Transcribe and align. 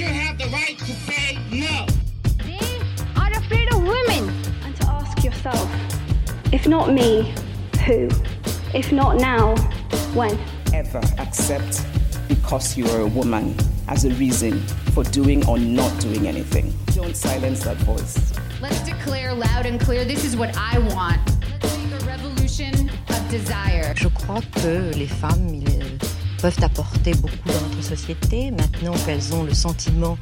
should 0.00 0.08
have 0.08 0.38
the 0.38 0.46
right 0.46 0.78
to 0.78 0.92
say 1.04 1.36
no. 1.52 1.86
They 2.46 3.20
are 3.20 3.30
afraid 3.32 3.70
of 3.74 3.82
women. 3.82 4.30
And 4.64 4.74
to 4.76 4.86
ask 4.86 5.22
yourself, 5.22 5.68
if 6.54 6.66
not 6.66 6.90
me, 6.90 7.34
who? 7.84 8.08
If 8.72 8.92
not 8.92 9.18
now, 9.18 9.56
when? 10.14 10.38
Ever 10.72 11.02
accept 11.18 11.84
because 12.28 12.78
you 12.78 12.86
are 12.86 13.00
a 13.00 13.08
woman 13.08 13.54
as 13.88 14.06
a 14.06 14.10
reason 14.14 14.60
for 14.94 15.04
doing 15.04 15.46
or 15.46 15.58
not 15.58 15.92
doing 16.00 16.26
anything. 16.26 16.72
Don't 16.94 17.14
silence 17.14 17.62
that 17.64 17.76
voice. 17.78 18.32
Let's 18.62 18.80
declare 18.80 19.34
loud 19.34 19.66
and 19.66 19.78
clear 19.78 20.06
this 20.06 20.24
is 20.24 20.34
what 20.34 20.56
I 20.56 20.78
want. 20.94 21.20
Let's 21.50 21.76
make 21.76 22.00
a 22.00 22.04
revolution 22.06 22.88
of 22.88 23.30
desire. 23.30 23.92
Je 23.94 24.08
crois 24.08 24.40
que 24.54 24.92
les 24.96 25.08
femmes 25.08 25.52
ils, 25.52 25.79
peuvent 26.40 26.62
apporter 26.62 27.12
beaucoup 27.14 27.48
dans 27.48 27.60
notre 27.68 27.82
société. 27.82 28.50
Maintenant 28.50 28.94
qu'elles 29.04 29.34
ont 29.34 29.42
le 29.42 29.52
sentiment 29.52 30.16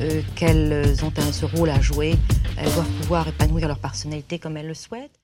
euh, 0.00 0.20
qu'elles 0.36 1.02
ont 1.02 1.10
ce 1.32 1.46
rôle 1.46 1.70
à 1.70 1.80
jouer, 1.80 2.14
elles 2.58 2.70
doivent 2.72 3.00
pouvoir 3.00 3.28
épanouir 3.28 3.68
leur 3.68 3.78
personnalité 3.78 4.38
comme 4.38 4.58
elles 4.58 4.66
le 4.66 4.74
souhaitent. 4.74 5.18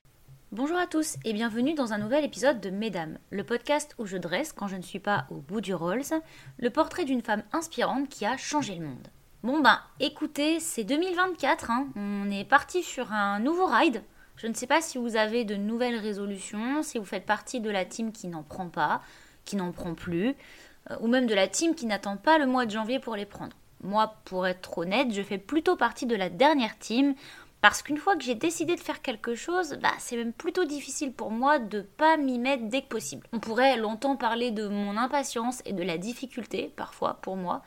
Bonjour 0.51 0.77
à 0.77 0.87
tous 0.87 1.17
et 1.23 1.33
bienvenue 1.33 1.75
dans 1.75 1.93
un 1.93 1.99
nouvel 1.99 2.25
épisode 2.25 2.59
de 2.61 2.71
Mesdames, 2.71 3.19
le 3.29 3.43
podcast 3.43 3.93
où 3.99 4.07
je 4.07 4.17
dresse, 4.17 4.51
quand 4.51 4.67
je 4.67 4.75
ne 4.75 4.81
suis 4.81 4.99
pas 4.99 5.27
au 5.29 5.35
bout 5.35 5.61
du 5.61 5.75
Rolls, 5.75 6.01
le 6.57 6.69
portrait 6.71 7.05
d'une 7.05 7.21
femme 7.21 7.43
inspirante 7.51 8.09
qui 8.09 8.25
a 8.25 8.35
changé 8.35 8.73
le 8.73 8.87
monde. 8.87 9.07
Bon 9.43 9.61
ben, 9.61 9.79
écoutez, 9.99 10.59
c'est 10.59 10.83
2024, 10.83 11.69
hein. 11.69 11.87
on 11.95 12.31
est 12.31 12.45
parti 12.45 12.81
sur 12.81 13.13
un 13.13 13.39
nouveau 13.39 13.67
ride. 13.67 14.01
Je 14.37 14.47
ne 14.47 14.53
sais 14.53 14.67
pas 14.67 14.81
si 14.81 14.97
vous 14.97 15.15
avez 15.15 15.43
de 15.43 15.55
nouvelles 15.55 15.99
résolutions, 15.99 16.81
si 16.81 16.97
vous 16.97 17.05
faites 17.05 17.25
partie 17.25 17.59
de 17.59 17.69
la 17.69 17.85
team 17.85 18.11
qui 18.11 18.27
n'en 18.27 18.41
prend 18.41 18.69
pas, 18.69 19.01
qui 19.45 19.55
n'en 19.55 19.71
prend 19.71 19.93
plus, 19.93 20.35
euh, 20.91 20.95
ou 21.01 21.07
même 21.07 21.27
de 21.27 21.33
la 21.33 21.47
team 21.47 21.75
qui 21.75 21.85
n'attend 21.85 22.17
pas 22.17 22.37
le 22.37 22.45
mois 22.45 22.65
de 22.65 22.71
janvier 22.71 22.99
pour 22.99 23.15
les 23.15 23.25
prendre. 23.25 23.55
Moi, 23.81 24.15
pour 24.25 24.45
être 24.45 24.77
honnête, 24.77 25.13
je 25.13 25.21
fais 25.21 25.37
plutôt 25.37 25.75
partie 25.75 26.05
de 26.05 26.15
la 26.15 26.29
dernière 26.29 26.77
team 26.77 27.15
parce 27.61 27.81
qu'une 27.81 27.97
fois 27.97 28.15
que 28.15 28.23
j'ai 28.23 28.35
décidé 28.35 28.75
de 28.75 28.79
faire 28.79 29.01
quelque 29.01 29.35
chose, 29.35 29.77
bah, 29.81 29.91
c'est 29.99 30.15
même 30.15 30.33
plutôt 30.33 30.63
difficile 30.63 31.11
pour 31.11 31.31
moi 31.31 31.59
de 31.59 31.81
pas 31.81 32.17
m'y 32.17 32.39
mettre 32.39 32.67
dès 32.67 32.81
que 32.81 32.87
possible. 32.87 33.27
On 33.33 33.39
pourrait 33.39 33.77
longtemps 33.77 34.15
parler 34.15 34.51
de 34.51 34.67
mon 34.67 34.95
impatience 34.95 35.61
et 35.65 35.73
de 35.73 35.83
la 35.83 35.97
difficulté, 35.97 36.71
parfois 36.75 37.15
pour 37.21 37.35
moi, 37.35 37.61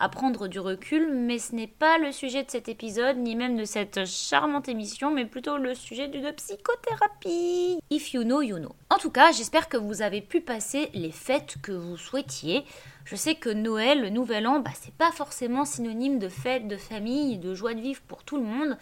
à 0.00 0.08
prendre 0.08 0.48
du 0.48 0.58
recul, 0.58 1.12
mais 1.12 1.38
ce 1.38 1.54
n'est 1.54 1.68
pas 1.68 1.98
le 1.98 2.10
sujet 2.10 2.42
de 2.42 2.50
cet 2.50 2.68
épisode, 2.68 3.16
ni 3.16 3.36
même 3.36 3.56
de 3.56 3.64
cette 3.64 4.04
charmante 4.04 4.68
émission, 4.68 5.10
mais 5.10 5.24
plutôt 5.24 5.56
le 5.56 5.74
sujet 5.74 6.08
d'une 6.08 6.32
psychothérapie. 6.32 7.78
If 7.90 8.12
you 8.12 8.24
know, 8.24 8.42
you 8.42 8.58
know. 8.58 8.74
En 8.90 8.98
tout 8.98 9.10
cas, 9.10 9.32
j'espère 9.32 9.68
que 9.68 9.76
vous 9.76 10.02
avez 10.02 10.20
pu 10.20 10.40
passer 10.40 10.90
les 10.94 11.12
fêtes 11.12 11.56
que 11.62 11.72
vous 11.72 11.96
souhaitiez. 11.96 12.64
Je 13.04 13.16
sais 13.16 13.34
que 13.36 13.50
Noël, 13.50 14.00
le 14.00 14.10
Nouvel 14.10 14.46
An, 14.46 14.60
bah, 14.60 14.72
c'est 14.74 14.94
pas 14.94 15.12
forcément 15.12 15.64
synonyme 15.64 16.18
de 16.18 16.28
fête, 16.28 16.66
de 16.66 16.76
famille, 16.76 17.38
de 17.38 17.54
joie 17.54 17.74
de 17.74 17.80
vivre 17.80 18.02
pour 18.08 18.24
tout 18.24 18.36
le 18.36 18.44
monde. 18.44 18.76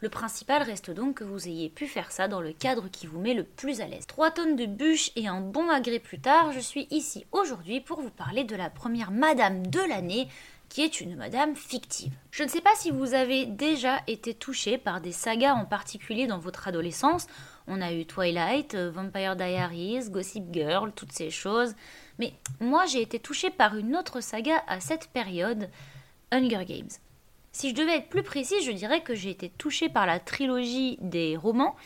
Le 0.00 0.10
principal 0.10 0.62
reste 0.62 0.90
donc 0.90 1.14
que 1.14 1.24
vous 1.24 1.48
ayez 1.48 1.70
pu 1.70 1.86
faire 1.86 2.12
ça 2.12 2.28
dans 2.28 2.42
le 2.42 2.52
cadre 2.52 2.88
qui 2.90 3.06
vous 3.06 3.18
met 3.18 3.32
le 3.32 3.42
plus 3.42 3.80
à 3.80 3.86
l'aise. 3.86 4.06
3 4.06 4.32
tonnes 4.32 4.54
de 4.54 4.66
bûches 4.66 5.10
et 5.16 5.28
un 5.28 5.40
bon 5.40 5.70
agré 5.70 5.98
plus 5.98 6.18
tard, 6.20 6.52
je 6.52 6.60
suis 6.60 6.86
ici 6.90 7.24
aujourd'hui 7.32 7.80
pour 7.80 8.02
vous 8.02 8.10
parler 8.10 8.44
de 8.44 8.54
la 8.54 8.68
première 8.68 9.10
Madame 9.10 9.66
de 9.66 9.80
l'année, 9.88 10.28
qui 10.74 10.82
est 10.82 11.00
une 11.00 11.14
Madame 11.14 11.54
fictive. 11.54 12.12
Je 12.32 12.42
ne 12.42 12.48
sais 12.48 12.60
pas 12.60 12.74
si 12.74 12.90
vous 12.90 13.14
avez 13.14 13.46
déjà 13.46 14.00
été 14.08 14.34
touché 14.34 14.76
par 14.76 15.00
des 15.00 15.12
sagas 15.12 15.54
en 15.54 15.66
particulier 15.66 16.26
dans 16.26 16.40
votre 16.40 16.66
adolescence. 16.66 17.28
On 17.68 17.80
a 17.80 17.92
eu 17.92 18.06
Twilight, 18.06 18.74
euh, 18.74 18.90
Vampire 18.90 19.36
Diaries, 19.36 20.10
Gossip 20.10 20.52
Girl, 20.52 20.90
toutes 20.90 21.12
ces 21.12 21.30
choses. 21.30 21.76
Mais 22.18 22.32
moi 22.58 22.86
j'ai 22.86 23.00
été 23.00 23.20
touchée 23.20 23.50
par 23.50 23.76
une 23.76 23.94
autre 23.94 24.20
saga 24.20 24.64
à 24.66 24.80
cette 24.80 25.10
période, 25.10 25.70
Hunger 26.32 26.64
Games. 26.64 26.90
Si 27.52 27.70
je 27.70 27.76
devais 27.76 27.98
être 27.98 28.08
plus 28.08 28.24
précis, 28.24 28.60
je 28.64 28.72
dirais 28.72 29.00
que 29.00 29.14
j'ai 29.14 29.30
été 29.30 29.50
touchée 29.50 29.88
par 29.88 30.06
la 30.06 30.18
trilogie 30.18 30.98
des 31.00 31.36
romans 31.36 31.76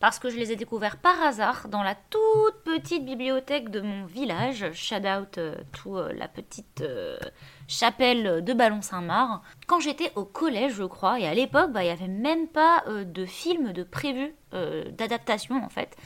parce 0.00 0.18
que 0.18 0.30
je 0.30 0.38
les 0.38 0.52
ai 0.52 0.56
découverts 0.56 0.96
par 0.96 1.20
hasard 1.20 1.68
dans 1.68 1.82
la 1.82 1.94
toute 1.94 2.62
petite 2.64 3.04
bibliothèque 3.04 3.68
de 3.68 3.82
mon 3.82 4.06
village. 4.06 4.72
Shout 4.72 5.06
out 5.06 5.36
euh, 5.36 5.54
euh, 5.86 6.12
la 6.14 6.28
petite 6.28 6.82
chapelle 7.68 8.42
de 8.42 8.52
Ballon-Saint-Marc. 8.52 9.42
Quand 9.66 9.78
j'étais 9.78 10.10
au 10.16 10.24
collège, 10.24 10.72
je 10.72 10.84
crois, 10.84 11.20
et 11.20 11.28
à 11.28 11.34
l'époque, 11.34 11.70
bah, 11.70 11.82
il 11.82 11.86
n'y 11.86 11.92
avait 11.92 12.08
même 12.08 12.48
pas 12.48 12.82
euh, 12.88 13.04
de 13.04 13.24
film 13.26 13.72
de 13.72 13.84
prévu 13.84 14.34
euh, 14.54 14.90
d'adaptation 14.90 15.62
en 15.62 15.68
fait 15.68 15.96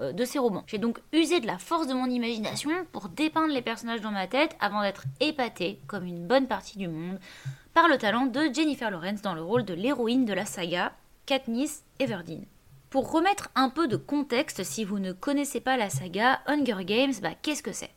euh, 0.00 0.12
de 0.12 0.24
ces 0.24 0.38
romans. 0.38 0.64
J'ai 0.66 0.78
donc 0.78 0.98
usé 1.12 1.40
de 1.40 1.46
la 1.46 1.58
force 1.58 1.86
de 1.86 1.94
mon 1.94 2.06
imagination 2.06 2.70
pour 2.90 3.08
dépeindre 3.08 3.54
les 3.54 3.62
personnages 3.62 4.00
dans 4.00 4.10
ma 4.10 4.26
tête 4.26 4.56
avant 4.60 4.82
d'être 4.82 5.04
épatée, 5.20 5.80
comme 5.86 6.04
une 6.04 6.26
bonne 6.26 6.48
partie 6.48 6.76
du 6.76 6.88
monde, 6.88 7.18
par 7.72 7.88
le 7.88 7.96
talent 7.96 8.26
de 8.26 8.50
Jennifer 8.52 8.90
Lawrence 8.90 9.22
dans 9.22 9.34
le 9.34 9.42
rôle 9.42 9.64
de 9.64 9.74
l'héroïne 9.74 10.24
de 10.24 10.34
la 10.34 10.44
saga, 10.44 10.92
Katniss 11.24 11.84
Everdeen. 12.00 12.44
Pour 12.90 13.10
remettre 13.10 13.48
un 13.54 13.70
peu 13.70 13.88
de 13.88 13.96
contexte, 13.96 14.64
si 14.64 14.84
vous 14.84 14.98
ne 14.98 15.12
connaissez 15.12 15.60
pas 15.60 15.78
la 15.78 15.88
saga 15.88 16.40
Hunger 16.46 16.84
Games, 16.84 17.14
bah, 17.22 17.30
qu'est-ce 17.40 17.62
que 17.62 17.72
c'est? 17.72 17.94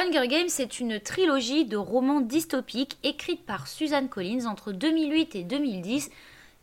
Hunger 0.00 0.28
Games, 0.28 0.48
c'est 0.48 0.78
une 0.78 1.00
trilogie 1.00 1.64
de 1.64 1.76
romans 1.76 2.20
dystopiques 2.20 2.98
écrite 3.02 3.44
par 3.44 3.66
Suzanne 3.66 4.08
Collins 4.08 4.46
entre 4.46 4.70
2008 4.70 5.34
et 5.34 5.42
2010. 5.42 6.10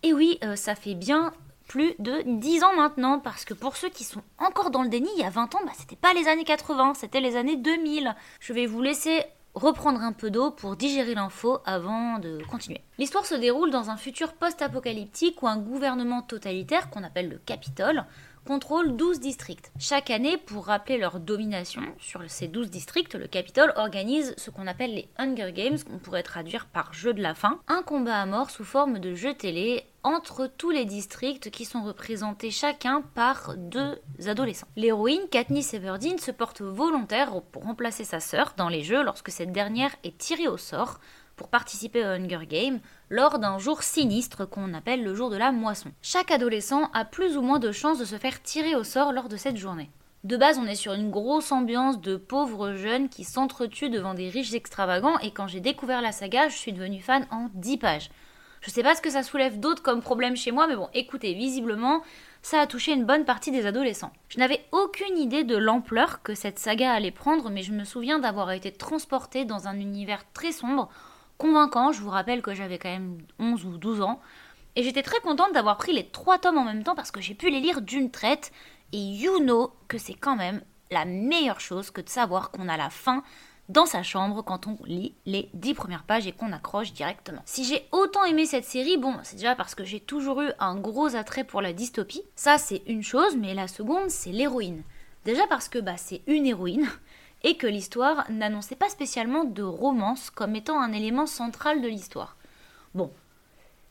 Et 0.04 0.14
oui, 0.14 0.40
euh, 0.46 0.56
ça 0.56 0.74
fait 0.74 0.94
bien 0.94 1.34
plus 1.68 1.96
de 2.00 2.22
10 2.26 2.64
ans 2.64 2.74
maintenant, 2.78 3.20
parce 3.20 3.44
que 3.44 3.54
pour 3.54 3.76
ceux 3.76 3.90
qui 3.90 4.06
sont 4.06 4.22
encore 4.38 4.72
dans 4.72 4.84
le 4.84 4.88
déni, 4.88 5.10
il 5.18 5.22
y 5.22 5.26
a 5.26 5.30
20 5.30 5.54
ans, 5.54 5.60
bah, 5.66 5.74
c'était 5.78 5.98
pas 5.98 6.14
les 6.14 6.30
années 6.30 6.46
80, 6.46 6.94
c'était 6.94 7.20
les 7.20 7.36
années 7.36 7.58
2000. 7.58 8.16
Je 8.40 8.54
vais 8.54 8.68
vous 8.68 8.82
laisser 8.82 9.26
reprendre 9.54 10.02
un 10.02 10.14
peu 10.14 10.32
d'eau 10.32 10.52
pour 10.52 10.78
digérer 10.78 11.14
l'info 11.14 11.60
avant 11.66 12.20
de 12.20 12.40
continuer. 12.50 12.80
L'histoire 12.98 13.26
se 13.26 13.36
déroule 13.36 13.70
dans 13.70 13.90
un 13.90 13.98
futur 13.98 14.32
post-apocalyptique 14.32 15.44
où 15.44 15.48
un 15.50 15.58
gouvernement 15.58 16.22
totalitaire, 16.22 16.90
qu'on 16.90 17.04
appelle 17.04 17.28
le 17.28 17.42
Capitole, 17.46 18.06
contrôle 18.46 18.96
12 18.96 19.20
districts. 19.20 19.72
Chaque 19.80 20.10
année, 20.10 20.38
pour 20.38 20.68
rappeler 20.68 20.98
leur 20.98 21.20
domination 21.20 21.82
sur 22.00 22.22
ces 22.28 22.48
12 22.48 22.70
districts, 22.70 23.16
le 23.16 23.28
Capitole 23.28 23.74
organise 23.76 24.34
ce 24.38 24.50
qu'on 24.50 24.68
appelle 24.68 24.94
les 24.94 25.10
Hunger 25.18 25.52
Games, 25.52 25.78
qu'on 25.84 25.98
pourrait 25.98 26.24
traduire 26.24 26.68
par 26.68 26.94
jeu 26.94 27.14
de 27.14 27.22
la 27.22 27.34
faim, 27.34 27.60
un 27.68 27.82
combat 27.82 28.22
à 28.22 28.26
mort 28.26 28.50
sous 28.50 28.64
forme 28.64 29.00
de 29.00 29.16
jeu 29.16 29.34
télé 29.34 29.84
entre 30.04 30.46
tous 30.46 30.70
les 30.70 30.86
districts 30.86 31.50
qui 31.50 31.66
sont 31.66 31.84
représentés 31.84 32.52
chacun 32.52 33.02
par 33.16 33.56
deux 33.58 34.00
adolescents. 34.28 34.68
L'héroïne 34.76 35.28
Katniss 35.32 35.74
Everdeen 35.74 36.20
se 36.20 36.30
porte 36.30 36.62
volontaire 36.62 37.42
pour 37.52 37.64
remplacer 37.64 38.04
sa 38.04 38.20
sœur 38.20 38.54
dans 38.56 38.70
les 38.70 38.84
jeux 38.84 39.04
lorsque 39.04 39.32
cette 39.32 39.52
dernière 39.52 39.96
est 40.04 40.18
tirée 40.18 40.48
au 40.48 40.58
sort 40.58 41.00
pour 41.36 41.50
participer 41.50 42.04
au 42.04 42.10
Hunger 42.10 42.46
Games 42.48 42.80
lors 43.10 43.40
d'un 43.40 43.58
jour 43.58 43.84
sinistre 43.84 44.48
qu'on 44.48 44.74
appelle 44.74 45.04
le 45.04 45.14
jour 45.14 45.30
de 45.30 45.38
la 45.38 45.52
moisson. 45.52 45.92
Chaque 46.02 46.32
adolescent 46.32 46.90
a 46.94 47.06
plus 47.06 47.38
ou 47.38 47.42
moins 47.42 47.60
de 47.60 47.72
chances 47.72 48.00
de 48.00 48.06
se 48.06 48.18
faire 48.18 48.42
tirer 48.42 48.76
au 48.76 48.84
sort 48.84 49.12
lors 49.12 49.30
de 49.30 49.38
cette 49.38 49.58
journée. 49.58 49.90
De 50.24 50.38
base, 50.38 50.58
on 50.58 50.66
est 50.66 50.76
sur 50.76 50.94
une 50.94 51.12
grosse 51.12 51.52
ambiance 51.52 52.02
de 52.02 52.16
pauvres 52.18 52.74
jeunes 52.74 53.10
qui 53.10 53.24
s'entretuent 53.24 53.92
devant 53.92 54.16
des 54.16 54.30
riches 54.30 54.56
extravagants 54.56 55.20
et 55.20 55.32
quand 55.32 55.48
j'ai 55.48 55.60
découvert 55.60 56.02
la 56.02 56.12
saga, 56.12 56.50
je 56.50 56.56
suis 56.56 56.74
devenue 56.74 57.02
fan 57.02 57.28
en 57.30 57.50
10 57.54 57.78
pages. 57.78 58.10
Je 58.62 58.72
sais 58.72 58.82
pas 58.82 58.96
ce 58.96 59.02
que 59.04 59.12
ça 59.12 59.22
soulève 59.22 59.60
d'autre 59.60 59.84
comme 59.84 60.02
problème 60.02 60.36
chez 60.36 60.52
moi, 60.52 60.66
mais 60.66 60.76
bon, 60.76 60.90
écoutez, 60.96 61.36
visiblement, 61.36 62.02
ça 62.42 62.62
a 62.62 62.66
touché 62.66 62.94
une 62.94 63.06
bonne 63.06 63.24
partie 63.24 63.52
des 63.52 63.68
adolescents. 63.68 64.12
Je 64.30 64.40
n'avais 64.40 64.66
aucune 64.72 65.20
idée 65.20 65.44
de 65.44 65.56
l'ampleur 65.56 66.24
que 66.24 66.34
cette 66.34 66.58
saga 66.58 66.92
allait 66.92 67.12
prendre, 67.12 67.52
mais 67.52 67.62
je 67.62 67.74
me 67.74 67.84
souviens 67.84 68.18
d'avoir 68.18 68.52
été 68.52 68.72
transportée 68.72 69.46
dans 69.46 69.68
un 69.68 69.78
univers 69.78 70.24
très 70.34 70.52
sombre, 70.52 70.90
convaincant, 71.38 71.92
je 71.92 72.02
vous 72.02 72.10
rappelle 72.10 72.42
que 72.42 72.54
j'avais 72.54 72.78
quand 72.78 72.90
même 72.90 73.18
11 73.40 73.66
ou 73.66 73.78
12 73.78 74.02
ans, 74.02 74.20
et 74.76 74.84
j'étais 74.84 75.04
très 75.04 75.20
contente 75.20 75.54
d'avoir 75.54 75.78
pris 75.78 75.94
les 75.94 76.08
trois 76.08 76.38
tomes 76.38 76.58
en 76.58 76.66
même 76.66 76.84
temps 76.84 76.96
parce 76.96 77.12
que 77.12 77.22
j'ai 77.22 77.34
pu 77.34 77.50
les 77.50 77.60
lire 77.60 77.82
d'une 77.82 78.12
traite, 78.12 78.52
et 78.94 78.98
you 78.98 79.40
know 79.40 79.72
que 79.88 79.98
c'est 79.98 80.14
quand 80.14 80.36
même 80.36 80.62
la 80.92 81.06
meilleure 81.06 81.60
chose 81.60 81.92
que 81.92 82.02
de 82.02 82.10
savoir 82.10 82.52
qu'on 82.52 82.70
a 82.70 82.78
la 82.78 82.90
fin 82.90 83.24
dans 83.70 83.86
sa 83.86 84.04
chambre 84.04 84.44
quand 84.44 84.68
on 84.68 84.78
lit 84.86 85.14
les 85.26 85.50
dix 85.54 85.74
premières 85.74 86.04
pages 86.04 86.28
et 86.28 86.32
qu'on 86.32 86.52
accroche 86.52 86.94
directement. 86.94 87.42
Si 87.46 87.64
j'ai 87.64 87.88
autant 87.92 88.24
aimé 88.24 88.46
cette 88.46 88.66
série, 88.66 88.98
bon, 88.98 89.16
c'est 89.24 89.38
déjà 89.38 89.56
parce 89.56 89.76
que 89.76 89.84
j'ai 89.84 90.00
toujours 90.00 90.42
eu 90.42 90.52
un 90.60 90.76
gros 90.76 91.16
attrait 91.16 91.44
pour 91.44 91.62
la 91.62 91.74
dystopie. 91.74 92.22
Ça, 92.36 92.58
c'est 92.58 92.84
une 92.86 93.04
chose, 93.04 93.36
mais 93.38 93.54
la 93.54 93.68
seconde, 93.68 94.10
c'est 94.10 94.32
l'héroïne. 94.32 94.84
Déjà 95.24 95.48
parce 95.48 95.70
que 95.70 95.80
bah, 95.80 95.98
c'est 95.98 96.22
une 96.28 96.46
héroïne 96.46 96.88
et 97.46 97.56
que 97.56 97.68
l'histoire 97.68 98.26
n'annonçait 98.30 98.76
pas 98.76 98.90
spécialement 98.90 99.46
de 99.46 99.64
romance 99.64 100.30
comme 100.32 100.56
étant 100.56 100.82
un 100.82 100.92
élément 100.92 101.28
central 101.28 101.82
de 101.82 101.88
l'histoire. 101.88 102.36
Bon, 102.94 103.12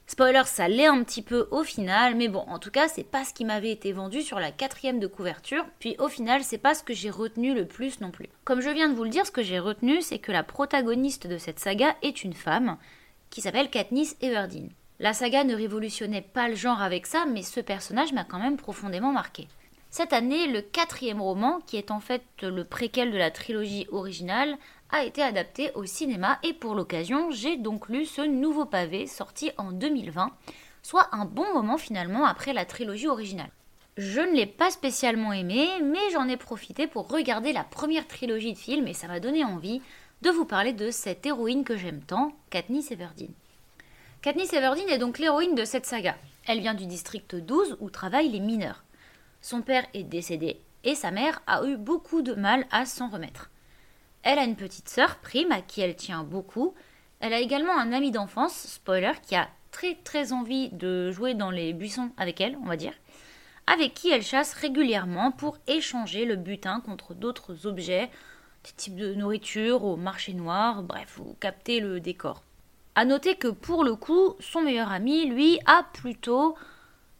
Spoiler, 0.06 0.42
ça 0.44 0.68
l'est 0.68 0.86
un 0.86 1.02
petit 1.02 1.22
peu 1.22 1.48
au 1.50 1.62
final, 1.62 2.14
mais 2.14 2.28
bon, 2.28 2.44
en 2.48 2.58
tout 2.58 2.70
cas, 2.70 2.88
c'est 2.88 3.10
pas 3.10 3.24
ce 3.24 3.32
qui 3.32 3.46
m'avait 3.46 3.70
été 3.70 3.90
vendu 3.92 4.20
sur 4.20 4.38
la 4.38 4.50
quatrième 4.50 5.00
de 5.00 5.06
couverture, 5.06 5.64
puis 5.78 5.96
au 5.98 6.08
final, 6.08 6.44
c'est 6.44 6.58
pas 6.58 6.74
ce 6.74 6.82
que 6.82 6.92
j'ai 6.92 7.08
retenu 7.08 7.54
le 7.54 7.66
plus 7.66 8.00
non 8.02 8.10
plus. 8.10 8.28
Comme 8.44 8.60
je 8.60 8.68
viens 8.68 8.90
de 8.90 8.94
vous 8.94 9.04
le 9.04 9.10
dire, 9.10 9.24
ce 9.24 9.30
que 9.30 9.42
j'ai 9.42 9.58
retenu, 9.58 10.02
c'est 10.02 10.18
que 10.18 10.30
la 10.30 10.42
protagoniste 10.42 11.26
de 11.26 11.38
cette 11.38 11.58
saga 11.58 11.96
est 12.02 12.22
une 12.22 12.34
femme, 12.34 12.76
qui 13.30 13.40
s'appelle 13.40 13.70
Katniss 13.70 14.16
Everdeen. 14.20 14.70
La 14.98 15.14
saga 15.14 15.42
ne 15.42 15.54
révolutionnait 15.54 16.20
pas 16.20 16.48
le 16.48 16.54
genre 16.54 16.82
avec 16.82 17.06
ça, 17.06 17.24
mais 17.24 17.42
ce 17.42 17.60
personnage 17.60 18.12
m'a 18.12 18.24
quand 18.24 18.38
même 18.38 18.58
profondément 18.58 19.12
marqué. 19.12 19.48
Cette 19.96 20.12
année, 20.12 20.48
le 20.48 20.60
quatrième 20.60 21.22
roman, 21.22 21.60
qui 21.68 21.76
est 21.76 21.92
en 21.92 22.00
fait 22.00 22.24
le 22.42 22.64
préquel 22.64 23.12
de 23.12 23.16
la 23.16 23.30
trilogie 23.30 23.86
originale, 23.92 24.58
a 24.90 25.04
été 25.04 25.22
adapté 25.22 25.70
au 25.76 25.86
cinéma 25.86 26.40
et 26.42 26.52
pour 26.52 26.74
l'occasion, 26.74 27.30
j'ai 27.30 27.56
donc 27.56 27.88
lu 27.88 28.04
ce 28.04 28.22
nouveau 28.22 28.64
pavé 28.64 29.06
sorti 29.06 29.52
en 29.56 29.70
2020, 29.70 30.32
soit 30.82 31.08
un 31.12 31.24
bon 31.26 31.46
moment 31.54 31.78
finalement 31.78 32.26
après 32.26 32.52
la 32.52 32.64
trilogie 32.64 33.06
originale. 33.06 33.52
Je 33.96 34.20
ne 34.20 34.34
l'ai 34.34 34.46
pas 34.46 34.72
spécialement 34.72 35.32
aimé, 35.32 35.68
mais 35.80 36.10
j'en 36.12 36.26
ai 36.26 36.36
profité 36.36 36.88
pour 36.88 37.06
regarder 37.06 37.52
la 37.52 37.62
première 37.62 38.08
trilogie 38.08 38.54
de 38.54 38.58
films 38.58 38.88
et 38.88 38.94
ça 38.94 39.06
m'a 39.06 39.20
donné 39.20 39.44
envie 39.44 39.80
de 40.22 40.30
vous 40.30 40.44
parler 40.44 40.72
de 40.72 40.90
cette 40.90 41.24
héroïne 41.24 41.62
que 41.62 41.76
j'aime 41.76 42.02
tant, 42.02 42.32
Katniss 42.50 42.90
Everdeen. 42.90 43.30
Katniss 44.22 44.54
Everdeen 44.54 44.88
est 44.88 44.98
donc 44.98 45.20
l'héroïne 45.20 45.54
de 45.54 45.64
cette 45.64 45.86
saga. 45.86 46.16
Elle 46.48 46.58
vient 46.58 46.74
du 46.74 46.86
district 46.86 47.36
12 47.36 47.76
où 47.78 47.90
travaillent 47.90 48.30
les 48.30 48.40
mineurs. 48.40 48.82
Son 49.44 49.60
père 49.60 49.84
est 49.92 50.04
décédé 50.04 50.58
et 50.84 50.94
sa 50.94 51.10
mère 51.10 51.42
a 51.46 51.66
eu 51.66 51.76
beaucoup 51.76 52.22
de 52.22 52.32
mal 52.32 52.64
à 52.70 52.86
s'en 52.86 53.10
remettre. 53.10 53.50
Elle 54.22 54.38
a 54.38 54.44
une 54.44 54.56
petite 54.56 54.88
sœur, 54.88 55.16
Prime, 55.16 55.52
à 55.52 55.60
qui 55.60 55.82
elle 55.82 55.96
tient 55.96 56.24
beaucoup. 56.24 56.72
Elle 57.20 57.34
a 57.34 57.40
également 57.40 57.78
un 57.78 57.92
ami 57.92 58.10
d'enfance, 58.10 58.54
spoiler, 58.54 59.12
qui 59.20 59.36
a 59.36 59.50
très 59.70 59.96
très 59.96 60.32
envie 60.32 60.70
de 60.70 61.12
jouer 61.12 61.34
dans 61.34 61.50
les 61.50 61.74
buissons 61.74 62.10
avec 62.16 62.40
elle, 62.40 62.56
on 62.62 62.64
va 62.64 62.78
dire, 62.78 62.94
avec 63.66 63.92
qui 63.92 64.08
elle 64.10 64.22
chasse 64.22 64.54
régulièrement 64.54 65.30
pour 65.30 65.58
échanger 65.66 66.24
le 66.24 66.36
butin 66.36 66.80
contre 66.80 67.12
d'autres 67.12 67.66
objets, 67.66 68.08
des 68.64 68.72
types 68.74 68.96
de 68.96 69.12
nourriture 69.12 69.84
au 69.84 69.96
marché 69.96 70.32
noir, 70.32 70.82
bref, 70.82 71.16
vous 71.18 71.36
captez 71.38 71.80
le 71.80 72.00
décor. 72.00 72.42
À 72.94 73.04
noter 73.04 73.34
que 73.34 73.48
pour 73.48 73.84
le 73.84 73.94
coup, 73.94 74.36
son 74.40 74.62
meilleur 74.62 74.90
ami, 74.90 75.26
lui, 75.26 75.58
a 75.66 75.82
plutôt 75.92 76.56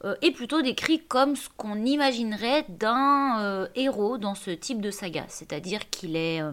euh, 0.04 0.16
est 0.20 0.32
plutôt 0.32 0.60
décrit 0.60 1.00
comme 1.00 1.34
ce 1.34 1.48
qu'on 1.56 1.82
imaginerait 1.82 2.66
d'un 2.68 3.40
euh, 3.40 3.68
héros 3.74 4.18
dans 4.18 4.34
ce 4.34 4.50
type 4.50 4.82
de 4.82 4.90
saga, 4.90 5.24
c'est-à-dire 5.28 5.88
qu'il 5.88 6.14
est, 6.14 6.42
euh, 6.42 6.52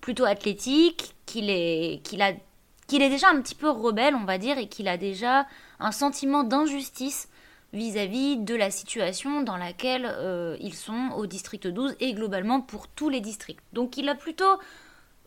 plutôt 0.00 0.24
athlétique, 0.24 1.16
qu'il 1.26 1.50
est, 1.50 2.00
qu'il 2.04 2.22
a, 2.22 2.30
est 2.30 3.08
déjà 3.08 3.28
un 3.28 3.40
petit 3.40 3.56
peu 3.56 3.68
rebelle, 3.68 4.14
on 4.14 4.24
va 4.24 4.38
dire, 4.38 4.56
et 4.56 4.68
qu'il 4.68 4.86
a 4.86 4.96
déjà 4.96 5.46
un 5.80 5.90
sentiment 5.90 6.44
d'injustice 6.44 7.28
vis-à-vis 7.72 8.36
de 8.36 8.54
la 8.54 8.70
situation 8.70 9.42
dans 9.42 9.56
laquelle 9.56 10.12
ils 10.60 10.74
sont 10.74 11.10
au 11.16 11.26
district 11.26 11.68
12 11.68 11.94
et 12.00 12.14
globalement 12.14 12.60
pour 12.60 12.88
tous 12.88 13.08
les 13.08 13.20
districts. 13.20 13.62
Donc 13.72 13.96
il 13.96 14.08
a 14.08 14.16
plutôt, 14.16 14.58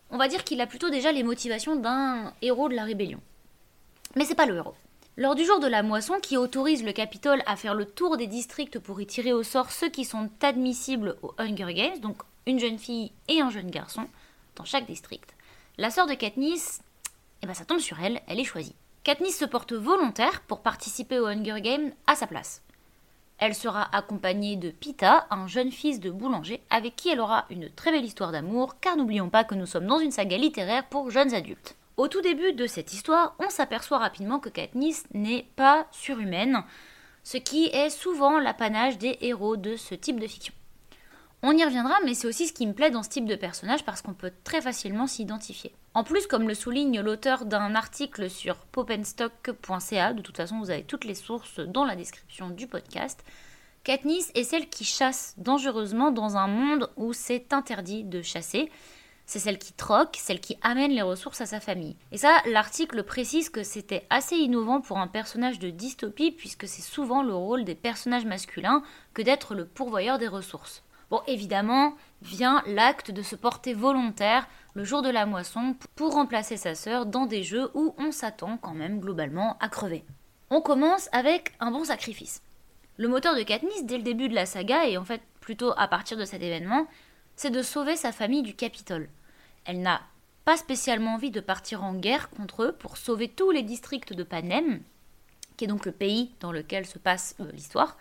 on 0.10 0.18
va 0.18 0.28
dire 0.28 0.44
qu'il 0.44 0.60
a 0.60 0.68
plutôt 0.68 0.90
déjà 0.90 1.14
les 1.14 1.24
motivations 1.24 1.78
d'un 1.78 2.34
héros 2.42 2.68
de 2.68 2.76
la 2.76 2.84
rébellion. 2.84 3.22
Mais 4.16 4.26
c'est 4.26 4.36
pas 4.36 4.46
le 4.46 4.58
héros. 4.58 4.76
Lors 5.16 5.36
du 5.36 5.46
jour 5.46 5.60
de 5.60 5.68
la 5.68 5.84
moisson 5.84 6.16
qui 6.20 6.38
autorise 6.38 6.84
le 6.84 6.92
Capitole 6.92 7.44
à 7.46 7.56
faire 7.56 7.76
le 7.76 7.86
tour 7.86 8.18
des 8.18 8.26
districts 8.26 8.80
pour 8.80 9.00
y 9.00 9.06
tirer 9.06 9.32
au 9.32 9.44
sort 9.44 9.72
ceux 9.72 9.90
qui 9.90 10.06
sont 10.06 10.32
admissibles 10.42 11.18
aux 11.22 11.36
Hunger 11.38 11.72
Games, 11.76 12.00
donc 12.00 12.24
une 12.48 12.58
jeune 12.58 12.80
fille 12.80 13.12
et 13.28 13.40
un 13.40 13.52
jeune 13.52 13.70
garçon 13.70 14.08
dans 14.56 14.66
chaque 14.66 14.88
district, 14.88 15.36
la 15.78 15.92
sœur 15.92 16.08
de 16.08 16.16
Katniss, 16.16 16.82
eh 17.44 17.46
ben 17.46 17.54
ça 17.54 17.64
tombe 17.64 17.78
sur 17.78 18.00
elle, 18.00 18.22
elle 18.28 18.40
est 18.40 18.44
choisie. 18.44 18.74
Katniss 19.04 19.38
se 19.38 19.46
porte 19.46 19.74
volontaire 19.74 20.42
pour 20.48 20.62
participer 20.62 21.20
aux 21.20 21.28
Hunger 21.28 21.62
Games 21.62 21.92
à 22.08 22.16
sa 22.16 22.26
place. 22.26 22.64
Elle 23.38 23.54
sera 23.54 23.96
accompagnée 23.96 24.56
de 24.56 24.72
Pita, 24.72 25.28
un 25.30 25.46
jeune 25.46 25.72
fils 25.72 26.00
de 26.00 26.10
boulanger, 26.10 26.60
avec 26.72 26.96
qui 26.96 27.10
elle 27.10 27.20
aura 27.20 27.46
une 27.52 27.70
très 27.70 27.92
belle 27.92 28.06
histoire 28.06 28.32
d'amour, 28.32 28.80
car 28.80 28.98
n'oublions 28.98 29.30
pas 29.30 29.44
que 29.44 29.54
nous 29.54 29.68
sommes 29.68 29.86
dans 29.86 30.00
une 30.00 30.12
saga 30.12 30.38
littéraire 30.38 30.90
pour 30.90 31.12
jeunes 31.12 31.36
adultes. 31.36 31.76
Au 31.96 32.08
tout 32.08 32.22
début 32.22 32.54
de 32.54 32.66
cette 32.66 32.92
histoire, 32.92 33.36
on 33.38 33.50
s'aperçoit 33.50 34.00
rapidement 34.00 34.40
que 34.40 34.50
Katniss 34.50 35.06
n'est 35.14 35.46
pas 35.56 35.88
surhumaine, 35.92 36.64
ce 37.24 37.38
qui 37.38 37.66
est 37.68 37.92
souvent 37.92 38.40
l'apanage 38.40 38.98
des 38.98 39.18
héros 39.22 39.58
de 39.58 39.76
ce 39.76 39.94
type 39.94 40.20
de 40.20 40.28
fiction. 40.28 40.54
On 41.44 41.56
y 41.56 41.64
reviendra, 41.64 41.96
mais 42.04 42.14
c'est 42.16 42.28
aussi 42.28 42.48
ce 42.48 42.54
qui 42.54 42.66
me 42.66 42.74
plaît 42.74 42.90
dans 42.90 43.04
ce 43.04 43.10
type 43.10 43.26
de 43.26 43.36
personnage 43.36 43.84
parce 43.84 44.02
qu'on 44.02 44.14
peut 44.14 44.32
très 44.44 44.62
facilement 44.62 45.08
s'identifier. 45.08 45.76
En 45.94 46.04
plus, 46.04 46.26
comme 46.26 46.48
le 46.48 46.56
souligne 46.56 47.00
l'auteur 47.02 47.46
d'un 47.46 47.76
article 47.76 48.30
sur 48.30 48.56
popenstock.ca, 48.56 50.14
de 50.14 50.22
toute 50.22 50.38
façon 50.38 50.60
vous 50.60 50.72
avez 50.72 50.84
toutes 50.84 51.06
les 51.06 51.16
sources 51.16 51.60
dans 51.60 51.86
la 51.86 51.96
description 51.96 52.50
du 52.50 52.66
podcast, 52.66 53.24
Katniss 53.84 54.32
est 54.34 54.46
celle 54.46 54.70
qui 54.70 54.86
chasse 54.86 55.36
dangereusement 55.38 56.12
dans 56.12 56.38
un 56.38 56.48
monde 56.48 56.90
où 56.96 57.14
c'est 57.14 57.54
interdit 57.54 58.04
de 58.06 58.22
chasser, 58.22 58.72
c'est 59.26 59.40
celle 59.40 59.58
qui 59.58 59.74
troque, 59.74 60.18
celle 60.20 60.40
qui 60.40 60.58
amène 60.62 60.92
les 60.92 61.02
ressources 61.02 61.42
à 61.42 61.46
sa 61.46 61.60
famille. 61.60 61.96
Et 62.12 62.18
ça, 62.18 62.42
l'article 62.46 63.04
précise 63.04 63.50
que 63.50 63.64
c'était 63.64 64.06
assez 64.10 64.36
innovant 64.36 64.82
pour 64.82 64.98
un 64.98 65.08
personnage 65.08 65.60
de 65.60 65.70
dystopie, 65.70 66.32
puisque 66.32 66.68
c'est 66.68 66.82
souvent 66.82 67.24
le 67.24 67.34
rôle 67.34 67.64
des 67.64 67.76
personnages 67.76 68.26
masculins 68.26 68.84
que 69.14 69.22
d'être 69.22 69.56
le 69.56 69.66
pourvoyeur 69.66 70.18
des 70.18 70.28
ressources. 70.28 70.84
Bon, 71.10 71.22
évidemment, 71.28 71.96
vient 72.22 72.64
l'acte 72.66 73.12
de 73.12 73.22
se 73.22 73.36
porter 73.36 73.74
volontaire 73.74 74.48
le 74.74 74.84
jour 74.84 75.02
de 75.02 75.10
la 75.10 75.26
moisson 75.26 75.76
pour 75.96 76.14
remplacer 76.14 76.58
sa 76.58 76.76
sœur 76.76 77.06
dans 77.06 77.26
des 77.26 77.44
jeux 77.44 77.70
où 77.76 77.94
on 77.98 78.12
s'attend 78.12 78.58
quand 78.58 78.74
même 78.74 79.00
globalement 79.00 79.58
à 79.60 79.70
crever. 79.70 80.04
On 80.50 80.62
commence 80.62 81.10
avec 81.12 81.54
un 81.60 81.72
bon 81.72 81.84
sacrifice. 81.84 82.42
Le 82.98 83.08
moteur 83.08 83.36
de 83.36 83.42
Katniss 83.44 83.86
dès 83.86 83.98
le 83.98 84.04
début 84.04 84.30
de 84.30 84.36
la 84.36 84.46
saga, 84.46 84.86
et 84.86 84.98
en 84.98 85.04
fait 85.04 85.22
plutôt 85.40 85.74
à 85.78 85.88
partir 85.88 86.18
de 86.18 86.26
cet 86.26 86.42
événement, 86.42 86.88
c'est 87.36 87.50
de 87.52 87.62
sauver 87.62 87.96
sa 87.96 88.12
famille 88.12 88.44
du 88.44 88.56
Capitole. 88.56 89.10
Elle 89.66 89.82
n'a 89.82 90.02
pas 90.46 90.58
spécialement 90.58 91.16
envie 91.16 91.32
de 91.32 91.40
partir 91.40 91.84
en 91.84 91.94
guerre 91.94 92.30
contre 92.30 92.64
eux 92.64 92.72
pour 92.74 92.98
sauver 92.98 93.30
tous 93.30 93.52
les 93.52 93.64
districts 93.64 94.14
de 94.14 94.24
Panem, 94.24 94.82
qui 95.58 95.66
est 95.66 95.68
donc 95.68 95.86
le 95.86 95.92
pays 95.92 96.32
dans 96.40 96.52
lequel 96.52 96.86
se 96.86 97.00
passe 97.00 97.36
euh, 97.40 97.52
l'histoire, 97.52 97.98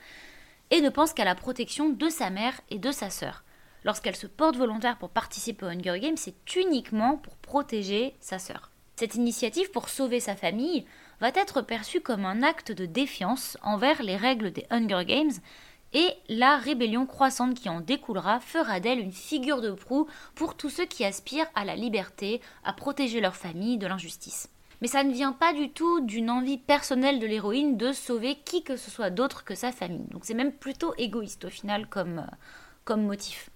et 0.70 0.80
ne 0.80 0.88
pense 0.88 1.12
qu'à 1.12 1.24
la 1.24 1.34
protection 1.34 1.90
de 1.90 2.08
sa 2.08 2.30
mère 2.30 2.60
et 2.70 2.78
de 2.78 2.90
sa 2.90 3.10
sœur. 3.10 3.44
Lorsqu'elle 3.84 4.16
se 4.16 4.26
porte 4.26 4.56
volontaire 4.56 4.96
pour 4.98 5.10
participer 5.10 5.66
au 5.66 5.68
Hunger 5.68 5.98
Games, 6.00 6.16
c'est 6.16 6.56
uniquement 6.56 7.16
pour 7.16 7.36
protéger 7.36 8.14
sa 8.20 8.38
sœur. 8.38 8.70
Cette 8.96 9.16
initiative 9.16 9.70
pour 9.70 9.88
sauver 9.88 10.20
sa 10.20 10.36
famille 10.36 10.86
va 11.20 11.28
être 11.34 11.62
perçue 11.62 12.00
comme 12.00 12.24
un 12.24 12.42
acte 12.42 12.72
de 12.72 12.86
défiance 12.86 13.58
envers 13.62 14.02
les 14.02 14.16
règles 14.16 14.52
des 14.52 14.66
Hunger 14.70 15.04
Games 15.04 15.32
et 15.94 16.08
la 16.28 16.56
rébellion 16.56 17.06
croissante 17.06 17.54
qui 17.54 17.68
en 17.68 17.80
découlera 17.80 18.40
fera 18.40 18.80
d'elle 18.80 19.00
une 19.00 19.12
figure 19.12 19.60
de 19.60 19.70
proue 19.70 20.06
pour 20.34 20.56
tous 20.56 20.70
ceux 20.70 20.86
qui 20.86 21.04
aspirent 21.04 21.50
à 21.54 21.64
la 21.64 21.76
liberté, 21.76 22.40
à 22.64 22.72
protéger 22.72 23.20
leur 23.20 23.36
famille 23.36 23.78
de 23.78 23.86
l'injustice. 23.86 24.48
Mais 24.80 24.88
ça 24.88 25.04
ne 25.04 25.12
vient 25.12 25.32
pas 25.32 25.52
du 25.52 25.70
tout 25.70 26.00
d'une 26.00 26.30
envie 26.30 26.58
personnelle 26.58 27.20
de 27.20 27.26
l'héroïne 27.26 27.76
de 27.76 27.92
sauver 27.92 28.36
qui 28.44 28.64
que 28.64 28.76
ce 28.76 28.90
soit 28.90 29.10
d'autre 29.10 29.44
que 29.44 29.54
sa 29.54 29.70
famille. 29.70 30.08
Donc 30.10 30.24
c'est 30.24 30.34
même 30.34 30.52
plutôt 30.52 30.92
égoïste 30.98 31.44
au 31.44 31.50
final 31.50 31.86
comme, 31.86 32.18
euh, 32.18 32.36
comme 32.84 33.04
motif. 33.04 33.50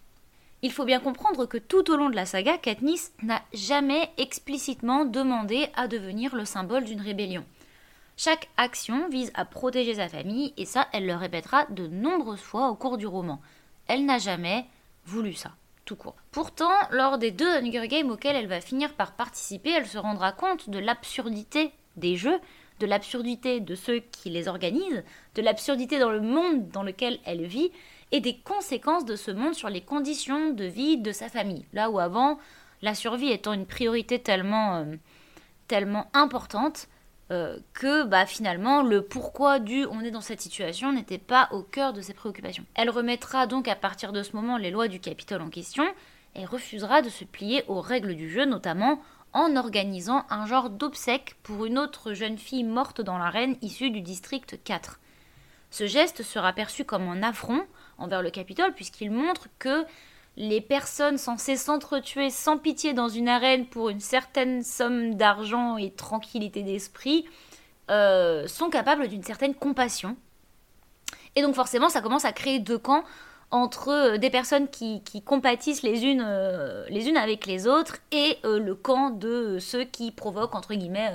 Il 0.62 0.72
faut 0.72 0.84
bien 0.84 1.00
comprendre 1.00 1.46
que 1.46 1.58
tout 1.58 1.90
au 1.90 1.96
long 1.96 2.10
de 2.10 2.16
la 2.16 2.26
saga, 2.26 2.58
Katniss 2.58 3.12
n'a 3.22 3.42
jamais 3.52 4.10
explicitement 4.18 5.04
demandé 5.04 5.68
à 5.74 5.86
devenir 5.88 6.34
le 6.34 6.44
symbole 6.44 6.84
d'une 6.84 7.00
rébellion. 7.00 7.44
Chaque 8.18 8.48
action 8.56 9.08
vise 9.10 9.30
à 9.34 9.44
protéger 9.44 9.96
sa 9.96 10.08
famille 10.08 10.54
et 10.56 10.64
ça, 10.64 10.88
elle 10.94 11.06
le 11.06 11.14
répétera 11.14 11.66
de 11.66 11.86
nombreuses 11.86 12.40
fois 12.40 12.70
au 12.70 12.74
cours 12.74 12.96
du 12.96 13.06
roman. 13.06 13.42
Elle 13.88 14.06
n'a 14.06 14.18
jamais 14.18 14.64
voulu 15.04 15.34
ça, 15.34 15.52
tout 15.84 15.96
court. 15.96 16.16
Pourtant, 16.32 16.72
lors 16.90 17.18
des 17.18 17.30
deux 17.30 17.58
Hunger 17.58 17.86
Games 17.88 18.10
auxquels 18.10 18.36
elle 18.36 18.48
va 18.48 18.62
finir 18.62 18.94
par 18.94 19.12
participer, 19.12 19.70
elle 19.70 19.86
se 19.86 19.98
rendra 19.98 20.32
compte 20.32 20.70
de 20.70 20.78
l'absurdité 20.78 21.72
des 21.96 22.16
jeux, 22.16 22.40
de 22.80 22.86
l'absurdité 22.86 23.60
de 23.60 23.74
ceux 23.74 23.98
qui 23.98 24.30
les 24.30 24.48
organisent, 24.48 25.04
de 25.34 25.42
l'absurdité 25.42 25.98
dans 25.98 26.10
le 26.10 26.22
monde 26.22 26.70
dans 26.70 26.82
lequel 26.82 27.18
elle 27.26 27.44
vit 27.44 27.70
et 28.12 28.20
des 28.20 28.38
conséquences 28.38 29.04
de 29.04 29.16
ce 29.16 29.30
monde 29.30 29.54
sur 29.54 29.68
les 29.68 29.82
conditions 29.82 30.52
de 30.52 30.64
vie 30.64 30.96
de 30.96 31.12
sa 31.12 31.28
famille. 31.28 31.66
Là 31.74 31.90
où 31.90 31.98
avant, 31.98 32.38
la 32.80 32.94
survie 32.94 33.30
étant 33.30 33.52
une 33.52 33.66
priorité 33.66 34.18
tellement, 34.18 34.76
euh, 34.76 34.96
tellement 35.68 36.08
importante, 36.14 36.88
euh, 37.32 37.58
que 37.72 38.04
bah, 38.04 38.24
finalement 38.24 38.82
le 38.82 39.02
pourquoi 39.02 39.58
du 39.58 39.84
on 39.86 40.00
est 40.00 40.12
dans 40.12 40.20
cette 40.20 40.40
situation 40.40 40.92
n'était 40.92 41.18
pas 41.18 41.48
au 41.50 41.62
cœur 41.62 41.92
de 41.92 42.00
ses 42.00 42.14
préoccupations. 42.14 42.64
Elle 42.74 42.90
remettra 42.90 43.48
donc 43.48 43.66
à 43.66 43.74
partir 43.74 44.12
de 44.12 44.22
ce 44.22 44.36
moment 44.36 44.56
les 44.58 44.70
lois 44.70 44.86
du 44.86 45.00
Capitole 45.00 45.42
en 45.42 45.50
question 45.50 45.84
et 46.36 46.44
refusera 46.44 47.02
de 47.02 47.08
se 47.08 47.24
plier 47.24 47.64
aux 47.66 47.80
règles 47.80 48.14
du 48.14 48.30
jeu, 48.30 48.44
notamment 48.44 49.00
en 49.32 49.56
organisant 49.56 50.24
un 50.30 50.46
genre 50.46 50.70
d'obsèque 50.70 51.36
pour 51.42 51.66
une 51.66 51.78
autre 51.78 52.12
jeune 52.12 52.38
fille 52.38 52.64
morte 52.64 53.00
dans 53.00 53.18
l'arène 53.18 53.56
issue 53.60 53.90
du 53.90 54.02
district 54.02 54.62
4. 54.62 55.00
Ce 55.70 55.86
geste 55.86 56.22
sera 56.22 56.52
perçu 56.52 56.84
comme 56.84 57.08
un 57.08 57.22
affront 57.22 57.66
envers 57.98 58.22
le 58.22 58.30
Capitole 58.30 58.72
puisqu'il 58.72 59.10
montre 59.10 59.48
que 59.58 59.84
les 60.36 60.60
personnes 60.60 61.18
censées 61.18 61.56
s'entretuer 61.56 62.30
sans 62.30 62.58
pitié 62.58 62.92
dans 62.92 63.08
une 63.08 63.28
arène 63.28 63.66
pour 63.66 63.88
une 63.88 64.00
certaine 64.00 64.62
somme 64.62 65.14
d'argent 65.14 65.76
et 65.78 65.90
tranquillité 65.90 66.62
d'esprit 66.62 67.26
euh, 67.90 68.46
sont 68.46 68.68
capables 68.68 69.08
d'une 69.08 69.22
certaine 69.22 69.54
compassion. 69.54 70.16
Et 71.36 71.42
donc 71.42 71.54
forcément, 71.54 71.88
ça 71.88 72.00
commence 72.00 72.24
à 72.24 72.32
créer 72.32 72.58
deux 72.58 72.78
camps 72.78 73.04
entre 73.50 73.88
euh, 73.88 74.18
des 74.18 74.28
personnes 74.28 74.68
qui, 74.68 75.02
compatissent 75.24 75.82
les 75.82 76.04
unes, 76.04 76.24
euh, 76.26 76.84
les 76.90 77.08
unes 77.08 77.16
avec 77.16 77.46
les 77.46 77.66
autres 77.66 77.98
et 78.12 78.38
le 78.44 78.74
camp 78.74 79.10
de 79.10 79.58
ceux 79.58 79.84
qui 79.84 80.10
provoquent, 80.10 80.54
entre 80.54 80.74
guillemets, 80.74 81.12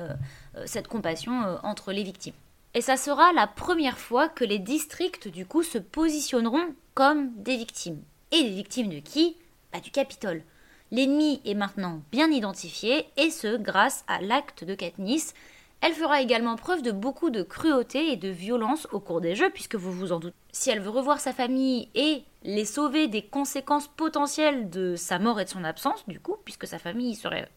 cette 0.65 0.87
compassion 0.87 1.59
entre 1.63 1.91
les 1.91 2.03
victimes. 2.03 2.33
Et 2.73 2.81
ça 2.81 2.97
sera 2.97 3.33
la 3.33 3.47
première 3.47 3.97
fois 3.97 4.29
que 4.29 4.45
les 4.45 4.59
districts, 4.59 5.27
du 5.27 5.45
coup, 5.45 5.61
se 5.61 5.77
positionneront 5.77 6.73
comme 6.93 7.31
des 7.35 7.57
victimes. 7.57 8.01
Et 8.31 8.43
des 8.43 8.49
victimes 8.49 8.89
de 8.89 8.99
qui 8.99 9.37
bah, 9.73 9.79
Du 9.79 9.91
Capitole. 9.91 10.43
L'ennemi 10.91 11.41
est 11.45 11.53
maintenant 11.53 12.01
bien 12.11 12.29
identifié, 12.31 13.07
et 13.17 13.29
ce 13.29 13.57
grâce 13.57 14.03
à 14.07 14.21
l'acte 14.21 14.63
de 14.63 14.75
Katniss. 14.75 15.33
Elle 15.81 15.93
fera 15.93 16.21
également 16.21 16.55
preuve 16.55 16.81
de 16.81 16.91
beaucoup 16.91 17.29
de 17.29 17.43
cruauté 17.43 18.11
et 18.11 18.17
de 18.17 18.29
violence 18.29 18.87
au 18.91 18.99
cours 18.99 19.21
des 19.21 19.35
jeux, 19.35 19.49
puisque 19.49 19.75
vous 19.75 19.91
vous 19.91 20.11
en 20.11 20.19
doutez. 20.19 20.35
Si 20.51 20.69
elle 20.69 20.81
veut 20.81 20.89
revoir 20.89 21.19
sa 21.19 21.33
famille 21.33 21.89
et 21.95 22.23
les 22.43 22.65
sauver 22.65 23.07
des 23.07 23.23
conséquences 23.23 23.87
potentielles 23.87 24.69
de 24.69 24.95
sa 24.95 25.17
mort 25.17 25.39
et 25.39 25.45
de 25.45 25.49
son 25.49 25.63
absence, 25.63 26.07
du 26.07 26.19
coup, 26.19 26.35
puisque 26.43 26.67
sa 26.67 26.77
famille 26.77 27.15
serait 27.15 27.49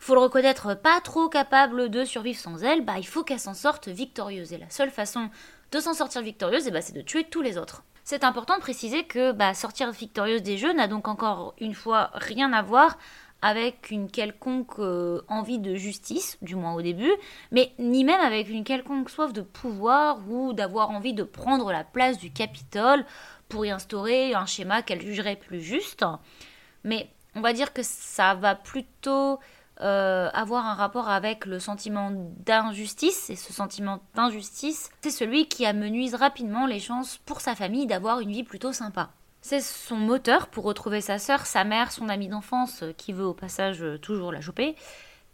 faut 0.00 0.14
le 0.14 0.20
reconnaître, 0.22 0.74
pas 0.74 1.00
trop 1.02 1.28
capable 1.28 1.90
de 1.90 2.04
survivre 2.06 2.38
sans 2.38 2.64
elle, 2.64 2.84
bah 2.84 2.94
il 2.96 3.06
faut 3.06 3.22
qu'elle 3.22 3.38
s'en 3.38 3.52
sorte 3.52 3.88
victorieuse. 3.88 4.54
Et 4.54 4.58
la 4.58 4.70
seule 4.70 4.90
façon 4.90 5.28
de 5.72 5.80
s'en 5.80 5.94
sortir 5.94 6.22
victorieuse, 6.22 6.66
eh 6.66 6.70
bah, 6.70 6.80
c'est 6.80 6.94
de 6.94 7.02
tuer 7.02 7.24
tous 7.24 7.42
les 7.42 7.58
autres. 7.58 7.82
C'est 8.04 8.24
important 8.24 8.56
de 8.56 8.60
préciser 8.60 9.04
que 9.04 9.32
bah, 9.32 9.54
sortir 9.54 9.90
victorieuse 9.92 10.42
des 10.42 10.58
jeux 10.58 10.72
n'a 10.72 10.88
donc 10.88 11.06
encore 11.06 11.54
une 11.60 11.74
fois 11.74 12.10
rien 12.14 12.52
à 12.52 12.62
voir 12.62 12.98
avec 13.42 13.90
une 13.90 14.10
quelconque 14.10 14.78
euh, 14.78 15.22
envie 15.28 15.58
de 15.58 15.74
justice, 15.74 16.36
du 16.42 16.56
moins 16.56 16.74
au 16.74 16.82
début, 16.82 17.12
mais 17.52 17.72
ni 17.78 18.04
même 18.04 18.20
avec 18.20 18.50
une 18.50 18.64
quelconque 18.64 19.08
soif 19.08 19.32
de 19.32 19.40
pouvoir 19.40 20.18
ou 20.28 20.52
d'avoir 20.52 20.90
envie 20.90 21.14
de 21.14 21.22
prendre 21.22 21.72
la 21.72 21.84
place 21.84 22.18
du 22.18 22.30
Capitole 22.30 23.04
pour 23.48 23.64
y 23.64 23.70
instaurer 23.70 24.34
un 24.34 24.46
schéma 24.46 24.82
qu'elle 24.82 25.00
jugerait 25.00 25.36
plus 25.36 25.60
juste. 25.60 26.04
Mais 26.84 27.08
on 27.34 27.40
va 27.40 27.52
dire 27.52 27.72
que 27.72 27.82
ça 27.82 28.34
va 28.34 28.54
plutôt 28.54 29.38
euh, 29.82 30.28
avoir 30.34 30.66
un 30.66 30.74
rapport 30.74 31.08
avec 31.08 31.46
le 31.46 31.58
sentiment 31.58 32.10
d'injustice, 32.44 33.30
et 33.30 33.36
ce 33.36 33.52
sentiment 33.52 34.00
d'injustice, 34.14 34.90
c'est 35.00 35.10
celui 35.10 35.48
qui 35.48 35.64
amenuise 35.64 36.14
rapidement 36.14 36.66
les 36.66 36.80
chances 36.80 37.18
pour 37.24 37.40
sa 37.40 37.54
famille 37.54 37.86
d'avoir 37.86 38.20
une 38.20 38.32
vie 38.32 38.44
plutôt 38.44 38.72
sympa. 38.72 39.10
C'est 39.40 39.62
son 39.62 39.96
moteur 39.96 40.48
pour 40.48 40.64
retrouver 40.64 41.00
sa 41.00 41.18
sœur, 41.18 41.46
sa 41.46 41.64
mère, 41.64 41.92
son 41.92 42.10
ami 42.10 42.28
d'enfance, 42.28 42.82
euh, 42.82 42.92
qui 42.92 43.12
veut 43.12 43.24
au 43.24 43.32
passage 43.32 43.82
euh, 43.82 43.96
toujours 43.96 44.32
la 44.32 44.42
choper, 44.42 44.76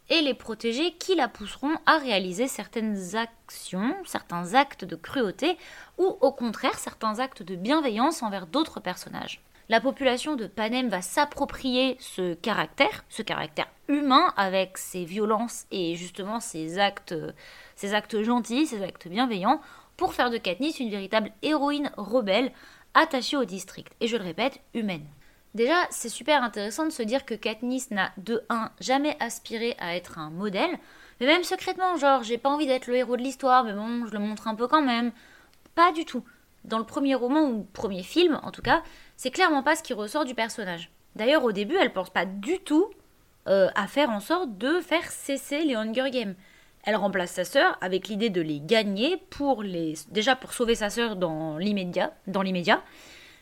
et 0.09 0.21
les 0.21 0.35
protéger 0.35 0.93
qui 0.93 1.17
la 1.17 1.27
pousseront 1.27 1.75
à 1.85 1.99
réaliser 1.99 2.47
certaines 2.47 3.17
actions, 3.17 3.97
certains 4.05 4.55
actes 4.55 4.85
de 4.85 4.95
cruauté, 4.95 5.59
ou 5.99 6.17
au 6.21 6.31
contraire 6.31 6.79
certains 6.79 7.19
actes 7.19 7.43
de 7.43 7.57
bienveillance 7.57 8.23
envers 8.23 8.47
d'autres 8.47 8.79
personnages 8.79 9.41
la 9.69 9.81
population 9.81 10.37
de 10.37 10.47
Panem 10.47 10.89
va 10.89 11.03
s'approprier 11.03 11.97
ce 12.01 12.35
caractère, 12.35 13.05
ce 13.09 13.23
caractère 13.23 13.69
humain 13.89 14.33
avec 14.37 14.79
ses 14.79 15.05
violences 15.05 15.67
et 15.71 15.97
justement 15.97 16.41
ses 16.41 16.79
actes, 16.79 17.15
gentils, 18.23 18.67
ses 18.67 18.83
actes 18.83 19.09
bienveillants, 19.09 19.61
pour 19.97 20.15
faire 20.15 20.31
de 20.31 20.39
Katniss 20.39 20.81
une 20.81 20.91
véritable 20.91 21.33
héroïne 21.43 21.91
rebelle 21.97 22.53
attachée 22.95 23.37
au 23.37 23.45
district. 23.45 23.93
Et 24.01 24.09
je 24.09 24.17
le 24.17 24.25
répète, 24.25 24.61
humaine. 24.75 25.07
Déjà, 25.55 25.77
c'est 25.91 26.11
super 26.11 26.43
intéressant 26.43 26.85
de 26.85 26.91
se 26.91 27.03
dire 27.03 27.25
que 27.25 27.35
Katniss 27.35 27.91
n'a 27.91 28.13
de 28.19 28.45
1 28.51 28.71
jamais 28.79 29.17
aspiré 29.21 29.75
à 29.79 29.97
être 29.97 30.19
un 30.19 30.31
modèle, 30.31 30.79
mais 31.19 31.27
même 31.27 31.45
secrètement, 31.45 31.97
genre 31.97 32.23
j'ai 32.23 32.37
pas 32.37 32.51
envie 32.51 32.67
d'être 32.67 32.89
le 32.89 32.97
héros 32.97 33.17
de 33.17 33.23
l'histoire, 33.23 33.65
mais 33.65 33.73
bon, 33.73 34.05
je 34.07 34.13
le 34.13 34.19
montre 34.19 34.49
un 34.49 34.55
peu 34.55 34.69
quand 34.69 34.83
même. 34.83 35.13
Pas 35.75 35.93
du 35.93 36.05
tout. 36.05 36.25
Dans 36.65 36.79
le 36.79 36.85
premier 36.85 37.15
roman 37.15 37.43
ou 37.43 37.67
premier 37.73 38.03
film, 38.03 38.39
en 38.43 38.51
tout 38.51 38.61
cas, 38.61 38.83
c'est 39.17 39.31
clairement 39.31 39.63
pas 39.63 39.77
ce 39.77 39.83
qui 39.83 39.93
ressort 39.93 40.25
du 40.25 40.35
personnage. 40.35 40.91
D'ailleurs, 41.15 41.45
au 41.45 41.53
début, 41.53 41.77
elle 41.77 41.93
pense 41.93 42.11
pas 42.11 42.27
du 42.27 42.59
tout 42.59 42.91
euh, 43.49 43.69
à 43.75 43.87
faire 43.87 44.11
en 44.11 44.21
sorte 44.21 44.59
de 44.59 44.81
faire 44.81 45.11
cesser 45.11 45.65
les 45.65 45.75
Hunger 45.75 46.11
Games. 46.11 46.35
Elle 46.85 46.97
remplace 46.97 47.33
sa 47.33 47.45
sœur 47.45 47.79
avec 47.81 48.09
l'idée 48.09 48.31
de 48.31 48.41
les 48.41 48.61
gagner 48.61 49.17
pour 49.31 49.63
les 49.63 49.95
déjà 50.11 50.37
pour 50.37 50.53
sauver 50.53 50.75
sa 50.75 50.91
sœur 50.91 51.17
dans 51.17 51.59
l'immédiat, 51.59 52.13
dans 52.29 52.43
l'immédiat, 52.43 52.83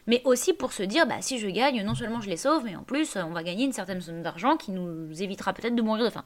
mais 0.06 0.22
aussi 0.24 0.54
pour 0.54 0.72
se 0.72 0.82
dire 0.82 1.06
bah 1.06 1.20
si 1.20 1.38
je 1.38 1.48
gagne, 1.48 1.82
non 1.82 1.94
seulement 1.94 2.22
je 2.22 2.30
les 2.30 2.38
sauve, 2.38 2.64
mais 2.64 2.74
en 2.74 2.84
plus 2.84 3.16
on 3.16 3.32
va 3.32 3.42
gagner 3.42 3.66
une 3.66 3.72
certaine 3.72 4.00
somme 4.00 4.22
d'argent 4.22 4.56
qui 4.56 4.70
nous 4.70 5.22
évitera 5.22 5.52
peut-être 5.52 5.74
de 5.74 5.82
mourir 5.82 6.04
de 6.04 6.10
faim. 6.10 6.24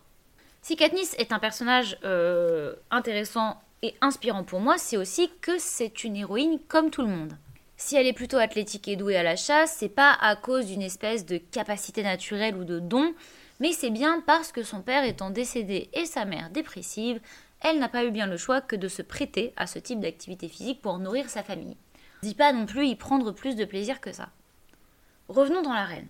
Si 0.63 0.77
Katniss 0.77 1.15
est 1.19 1.33
un 1.33 1.39
personnage 1.39 1.99
euh, 2.05 2.75
intéressant 2.91 3.61
et 3.83 3.95
inspirant 4.01 4.45
pour 4.45 4.61
moi, 4.61 4.77
c'est 4.77 4.97
aussi 4.97 5.31
que 5.41 5.59
c'est 5.59 6.05
une 6.05 6.17
héroïne 6.17 6.59
comme 6.69 6.91
tout 6.91 7.03
le 7.03 7.09
monde. 7.09 7.33
Si 7.81 7.95
elle 7.95 8.09
est 8.09 8.13
plutôt 8.13 8.39
athlétique 8.39 8.89
et 8.89 8.97
douée 8.97 9.17
à 9.17 9.23
la 9.23 9.37
chasse, 9.37 9.77
c'est 9.79 9.89
pas 9.89 10.13
à 10.21 10.35
cause 10.35 10.67
d'une 10.67 10.83
espèce 10.83 11.25
de 11.25 11.39
capacité 11.39 12.03
naturelle 12.03 12.57
ou 12.57 12.65
de 12.65 12.81
don, 12.81 13.15
mais 13.61 13.73
c'est 13.73 13.91
bien 13.91 14.21
parce 14.27 14.51
que 14.51 14.65
son 14.65 14.83
père 14.83 15.05
étant 15.05 15.31
décédé 15.31 15.89
et 15.93 16.05
sa 16.05 16.25
mère 16.25 16.51
dépressive, 16.51 17.21
elle 17.61 17.79
n'a 17.79 17.89
pas 17.89 18.05
eu 18.05 18.11
bien 18.11 18.27
le 18.27 18.37
choix 18.37 18.61
que 18.61 18.75
de 18.75 18.89
se 18.89 19.01
prêter 19.01 19.53
à 19.57 19.69
ce 19.69 19.79
type 19.79 20.01
d'activité 20.01 20.49
physique 20.49 20.83
pour 20.83 20.99
nourrir 20.99 21.31
sa 21.31 21.45
famille. 21.45 21.77
Dis 22.25 22.35
pas 22.35 22.53
non 22.53 22.67
plus 22.67 22.89
y 22.89 22.97
prendre 22.97 23.31
plus 23.31 23.55
de 23.55 23.65
plaisir 23.65 24.01
que 24.01 24.13
ça. 24.13 24.31
Revenons 25.29 25.63
dans 25.63 25.73
l'arène. 25.73 26.09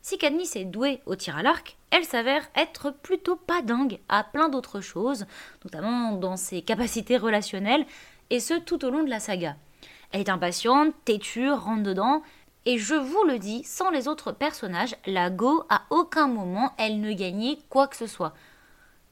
Si 0.00 0.16
Katniss 0.16 0.56
est 0.56 0.64
douée 0.64 1.02
au 1.04 1.16
tir 1.16 1.36
à 1.36 1.42
l'arc, 1.42 1.76
elle 1.90 2.04
s'avère 2.04 2.48
être 2.56 2.90
plutôt 2.90 3.36
pas 3.36 3.60
dingue 3.60 3.98
à 4.08 4.24
plein 4.24 4.48
d'autres 4.48 4.80
choses, 4.80 5.26
notamment 5.64 6.12
dans 6.12 6.38
ses 6.38 6.62
capacités 6.62 7.18
relationnelles, 7.18 7.84
et 8.30 8.40
ce 8.40 8.54
tout 8.54 8.86
au 8.86 8.90
long 8.90 9.02
de 9.02 9.10
la 9.10 9.20
saga. 9.20 9.56
Elle 10.12 10.20
est 10.20 10.28
impatiente, 10.28 10.94
têtue, 11.04 11.50
rentre 11.50 11.82
dedans. 11.82 12.22
Et 12.66 12.78
je 12.78 12.94
vous 12.94 13.24
le 13.24 13.38
dis, 13.38 13.64
sans 13.64 13.90
les 13.90 14.08
autres 14.08 14.32
personnages, 14.32 14.96
la 15.06 15.30
Go, 15.30 15.64
à 15.68 15.82
aucun 15.90 16.26
moment, 16.26 16.72
elle 16.78 17.00
ne 17.00 17.12
gagnait 17.12 17.58
quoi 17.68 17.88
que 17.88 17.96
ce 17.96 18.06
soit. 18.06 18.34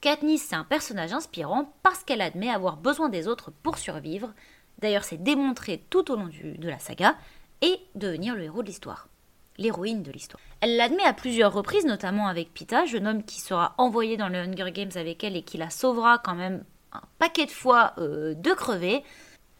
Katniss, 0.01 0.43
c'est 0.43 0.55
un 0.55 0.63
personnage 0.63 1.13
inspirant 1.13 1.73
parce 1.83 2.03
qu'elle 2.03 2.21
admet 2.21 2.49
avoir 2.49 2.77
besoin 2.77 3.09
des 3.09 3.27
autres 3.27 3.51
pour 3.63 3.77
survivre. 3.77 4.33
D'ailleurs, 4.79 5.03
c'est 5.03 5.21
démontré 5.21 5.83
tout 5.89 6.11
au 6.11 6.15
long 6.15 6.29
de 6.29 6.69
la 6.69 6.79
saga 6.79 7.15
et 7.61 7.79
devenir 7.95 8.35
le 8.35 8.43
héros 8.43 8.61
de 8.61 8.67
l'histoire. 8.67 9.09
L'héroïne 9.57 10.03
de 10.03 10.11
l'histoire. 10.11 10.41
Elle 10.61 10.77
l'admet 10.77 11.03
à 11.03 11.13
plusieurs 11.13 11.51
reprises, 11.51 11.85
notamment 11.85 12.27
avec 12.27 12.53
Pita, 12.53 12.85
jeune 12.85 13.07
homme 13.07 13.23
qui 13.23 13.41
sera 13.41 13.73
envoyé 13.77 14.15
dans 14.15 14.29
le 14.29 14.37
Hunger 14.37 14.71
Games 14.71 14.91
avec 14.95 15.23
elle 15.23 15.35
et 15.35 15.41
qui 15.41 15.57
la 15.57 15.69
sauvera 15.69 16.17
quand 16.19 16.35
même 16.35 16.63
un 16.93 17.01
paquet 17.17 17.45
de 17.45 17.51
fois 17.51 17.93
euh, 17.97 18.33
de 18.35 18.51
crever 18.53 19.03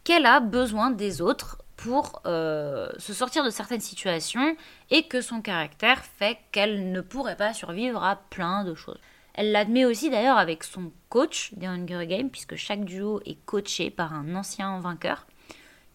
qu'elle 0.09 0.25
a 0.25 0.39
besoin 0.39 0.89
des 0.89 1.21
autres 1.21 1.61
pour 1.77 2.23
euh, 2.25 2.89
se 2.97 3.13
sortir 3.13 3.45
de 3.45 3.51
certaines 3.51 3.79
situations 3.79 4.57
et 4.89 5.03
que 5.03 5.21
son 5.21 5.39
caractère 5.39 6.03
fait 6.03 6.39
qu'elle 6.51 6.91
ne 6.91 6.99
pourrait 6.99 7.35
pas 7.35 7.53
survivre 7.53 8.03
à 8.03 8.15
plein 8.15 8.63
de 8.63 8.73
choses. 8.73 8.97
Elle 9.35 9.51
l'admet 9.51 9.85
aussi 9.85 10.09
d'ailleurs 10.09 10.39
avec 10.39 10.63
son 10.63 10.91
coach 11.09 11.53
des 11.53 11.67
Hunger 11.67 12.07
Games, 12.07 12.31
puisque 12.31 12.55
chaque 12.55 12.85
duo 12.85 13.21
est 13.27 13.37
coaché 13.45 13.91
par 13.91 14.15
un 14.15 14.33
ancien 14.33 14.79
vainqueur, 14.79 15.27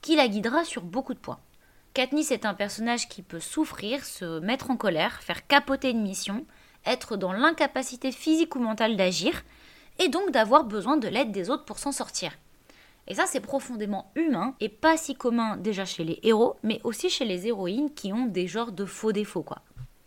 qui 0.01 0.15
la 0.15 0.29
guidera 0.29 0.63
sur 0.63 0.83
beaucoup 0.83 1.15
de 1.15 1.19
points. 1.19 1.41
Katniss 1.93 2.31
est 2.31 2.47
un 2.47 2.55
personnage 2.55 3.09
qui 3.09 3.23
peut 3.23 3.41
souffrir, 3.41 4.05
se 4.05 4.39
mettre 4.39 4.71
en 4.71 4.77
colère, 4.77 5.23
faire 5.23 5.45
capoter 5.49 5.91
une 5.91 6.03
mission, 6.03 6.47
être 6.87 7.17
dans 7.17 7.33
l'incapacité 7.33 8.13
physique 8.13 8.55
ou 8.55 8.61
mentale 8.61 8.97
d'agir, 8.97 9.43
et 9.99 10.09
donc 10.09 10.31
d'avoir 10.31 10.63
besoin 10.63 10.99
de 10.99 11.09
l'aide 11.09 11.33
des 11.33 11.51
autres 11.51 11.65
pour 11.65 11.81
s'en 11.81 11.91
sortir. 11.91 12.31
Et 13.07 13.15
ça, 13.15 13.27
c'est 13.27 13.41
profondément 13.41 14.11
humain 14.15 14.55
et 14.61 14.69
pas 14.69 14.97
si 14.97 15.15
commun 15.15 15.57
déjà 15.57 15.85
chez 15.85 16.05
les 16.05 16.21
héros, 16.23 16.57
mais 16.63 16.81
aussi 16.85 17.11
chez 17.11 17.25
les 17.25 17.47
héroïnes 17.47 17.93
qui 17.93 18.13
ont 18.13 18.27
des 18.27 18.47
genres 18.47 18.73
de 18.73 18.85
faux 18.85 19.13
défauts, 19.13 19.43
quoi. 19.43 19.59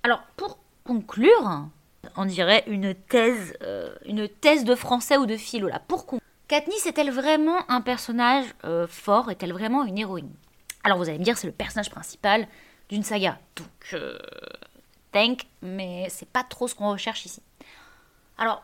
Alors, 0.04 0.22
pour 0.36 0.58
conclure, 0.84 1.68
on 2.16 2.25
dirait 2.25 2.63
une 2.68 2.96
thèse, 2.96 3.54
euh, 3.62 3.94
une 4.06 4.27
thèse 4.27 4.63
de 4.63 4.74
français 4.74 5.18
ou 5.18 5.25
de 5.25 5.38
philo, 5.38 5.68
là. 5.68 5.80
Pour 5.88 6.06
conclure, 6.06 6.27
Katniss 6.48 6.86
est-elle 6.86 7.12
vraiment 7.12 7.70
un 7.70 7.82
personnage 7.82 8.46
euh, 8.63 8.88
fort? 8.88 9.30
Est-elle 9.30 9.54
vraiment 9.54 9.84
une 9.84 9.98
héroïne? 9.98 10.34
Alors, 10.84 10.98
vous 10.98 11.10
allez 11.10 11.20
me 11.20 11.24
dire, 11.24 11.38
c'est 11.38 11.48
le 11.48 11.54
personnage 11.54 11.92
principal 11.92 12.48
d'une 12.89 13.04
saga. 13.04 13.38
Donc, 13.58 13.68
euh, 13.94 14.18
thank, 15.12 15.42
mais 15.62 16.08
c'est 16.10 16.30
pas 16.30 16.44
trop 16.44 16.68
ce 16.68 16.74
qu'on 16.74 16.92
recherche 16.92 17.25
ici. 17.25 17.42
Alors, 18.38 18.63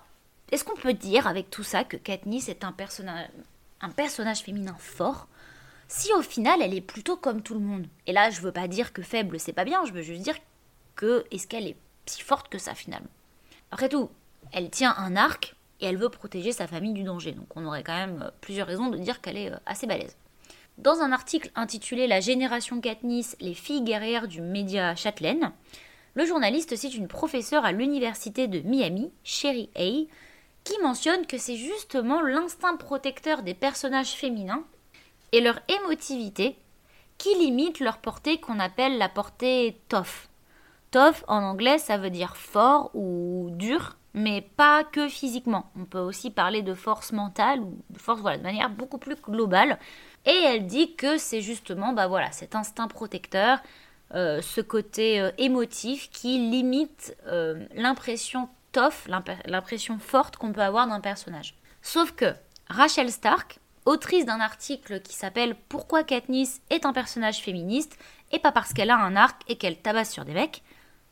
est-ce 0.52 0.64
qu'on 0.64 0.76
peut 0.76 0.94
dire 0.94 1.28
avec 1.28 1.50
tout 1.50 1.64
ça 1.64 1.84
que 1.84 1.98
Katniss 1.98 2.48
est 2.48 2.64
un 2.64 2.72
personnage 2.72 3.28
personnage 3.90 4.42
féminin 4.42 4.76
fort, 4.80 5.28
si 5.88 6.12
au 6.14 6.22
final 6.22 6.62
elle 6.62 6.74
est 6.74 6.82
plutôt 6.82 7.16
comme 7.16 7.42
tout 7.42 7.54
le 7.54 7.60
monde. 7.60 7.88
Et 8.08 8.14
là, 8.14 8.30
je 8.30 8.42
veux 8.42 8.52
pas 8.52 8.68
dire 8.68 8.94
que 8.94 9.02
faible 9.02 9.40
c'est 9.40 9.54
pas 9.54 9.66
bien, 9.66 9.86
je 9.86 9.94
veux 9.94 10.02
juste 10.02 10.24
dire 10.24 10.38
que 10.96 11.26
est-ce 11.32 11.48
qu'elle 11.48 11.68
est 11.68 11.78
si 12.06 12.22
forte 12.22 12.50
que 12.50 12.58
ça 12.58 12.76
finalement. 12.76 13.10
Après 13.72 13.90
tout, 13.90 14.10
elle 14.52 14.70
tient 14.70 14.96
un 14.98 15.16
arc 15.16 15.56
et 15.80 15.86
elle 15.86 15.98
veut 15.98 16.10
protéger 16.10 16.52
sa 16.52 16.68
famille 16.68 16.94
du 16.94 17.04
danger, 17.04 17.32
donc 17.32 17.48
on 17.56 17.66
aurait 17.66 17.84
quand 17.84 17.96
même 17.96 18.22
euh, 18.24 18.32
plusieurs 18.42 18.68
raisons 18.68 18.90
de 18.90 18.98
dire 18.98 19.22
qu'elle 19.22 19.38
est 19.38 19.52
euh, 19.52 19.58
assez 19.66 19.88
balèze. 19.88 20.16
Dans 20.78 21.02
un 21.02 21.12
article 21.12 21.52
intitulé 21.56 22.08
La 22.08 22.20
génération 22.20 22.82
Katniss, 22.82 23.36
les 23.40 23.54
filles 23.54 23.84
guerrières 23.84 24.28
du 24.28 24.42
média 24.42 24.96
Châtelaine, 24.96 25.52
le 26.16 26.26
journaliste 26.26 26.76
cite 26.76 26.96
une 26.96 27.08
professeure 27.08 27.66
à 27.66 27.72
l'université 27.72 28.48
de 28.48 28.60
Miami, 28.60 29.12
Sherry 29.24 29.70
Hay, 29.76 30.08
qui 30.64 30.78
mentionne 30.82 31.26
que 31.26 31.38
c'est 31.38 31.56
justement 31.56 32.22
l'instinct 32.22 32.78
protecteur 32.78 33.44
des 33.44 33.54
personnages 33.54 34.14
féminins 34.14 34.64
et 35.32 35.42
leur 35.42 35.60
émotivité 35.68 36.56
qui 37.18 37.34
limite 37.36 37.80
leur 37.80 37.98
portée 37.98 38.40
qu'on 38.40 38.60
appelle 38.60 38.98
la 38.98 39.10
portée 39.10 39.80
tough. 39.90 40.30
Tough 40.92 41.24
en 41.28 41.44
anglais 41.44 41.78
ça 41.78 41.98
veut 41.98 42.10
dire 42.10 42.38
fort 42.38 42.92
ou 42.94 43.50
dur, 43.52 43.98
mais 44.14 44.42
pas 44.42 44.84
que 44.84 45.08
physiquement. 45.10 45.72
On 45.80 45.86
peut 45.86 46.00
aussi 46.00 46.30
parler 46.30 46.62
de 46.62 46.74
force 46.74 47.12
mentale 47.12 47.62
ou 47.62 47.78
de 47.90 48.00
force 48.00 48.22
voilà, 48.22 48.38
de 48.38 48.44
manière 48.44 48.70
beaucoup 48.70 48.98
plus 48.98 49.16
globale. 49.16 49.80
Et 50.26 50.44
elle 50.46 50.68
dit 50.68 50.96
que 50.96 51.18
c'est 51.18 51.42
justement 51.42 51.94
bah 51.94 52.08
voilà, 52.08 52.32
cet 52.32 52.56
instinct 52.56 52.88
protecteur 52.88 53.60
euh, 54.16 54.42
ce 54.42 54.62
côté 54.62 55.20
euh, 55.20 55.32
émotif 55.40 56.12
qui 56.12 56.38
limite 56.38 57.18
euh, 57.26 57.66
l'impression 57.74 58.48
l'impression 59.46 60.00
forte 60.00 60.38
qu'on 60.38 60.54
peut 60.54 60.62
avoir 60.62 60.88
d'un 60.88 61.00
personnage. 61.00 61.56
Sauf 61.82 62.14
que 62.14 62.34
Rachel 62.68 63.12
Stark, 63.12 63.60
autrice 63.86 64.26
d'un 64.26 64.40
article 64.40 65.02
qui 65.02 65.14
s'appelle 65.14 65.56
Pourquoi 65.70 66.04
Katniss 66.04 66.62
est 66.70 66.86
un 66.86 66.94
personnage 66.94 67.42
féministe 67.42 67.98
et 68.32 68.40
pas 68.40 68.52
parce 68.52 68.74
qu'elle 68.74 68.90
a 68.90 68.98
un 68.98 69.16
arc 69.16 69.42
et 69.48 69.58
qu'elle 69.58 69.82
tabasse 69.82 70.12
sur 70.12 70.26
des 70.26 70.34
mecs, 70.34 70.64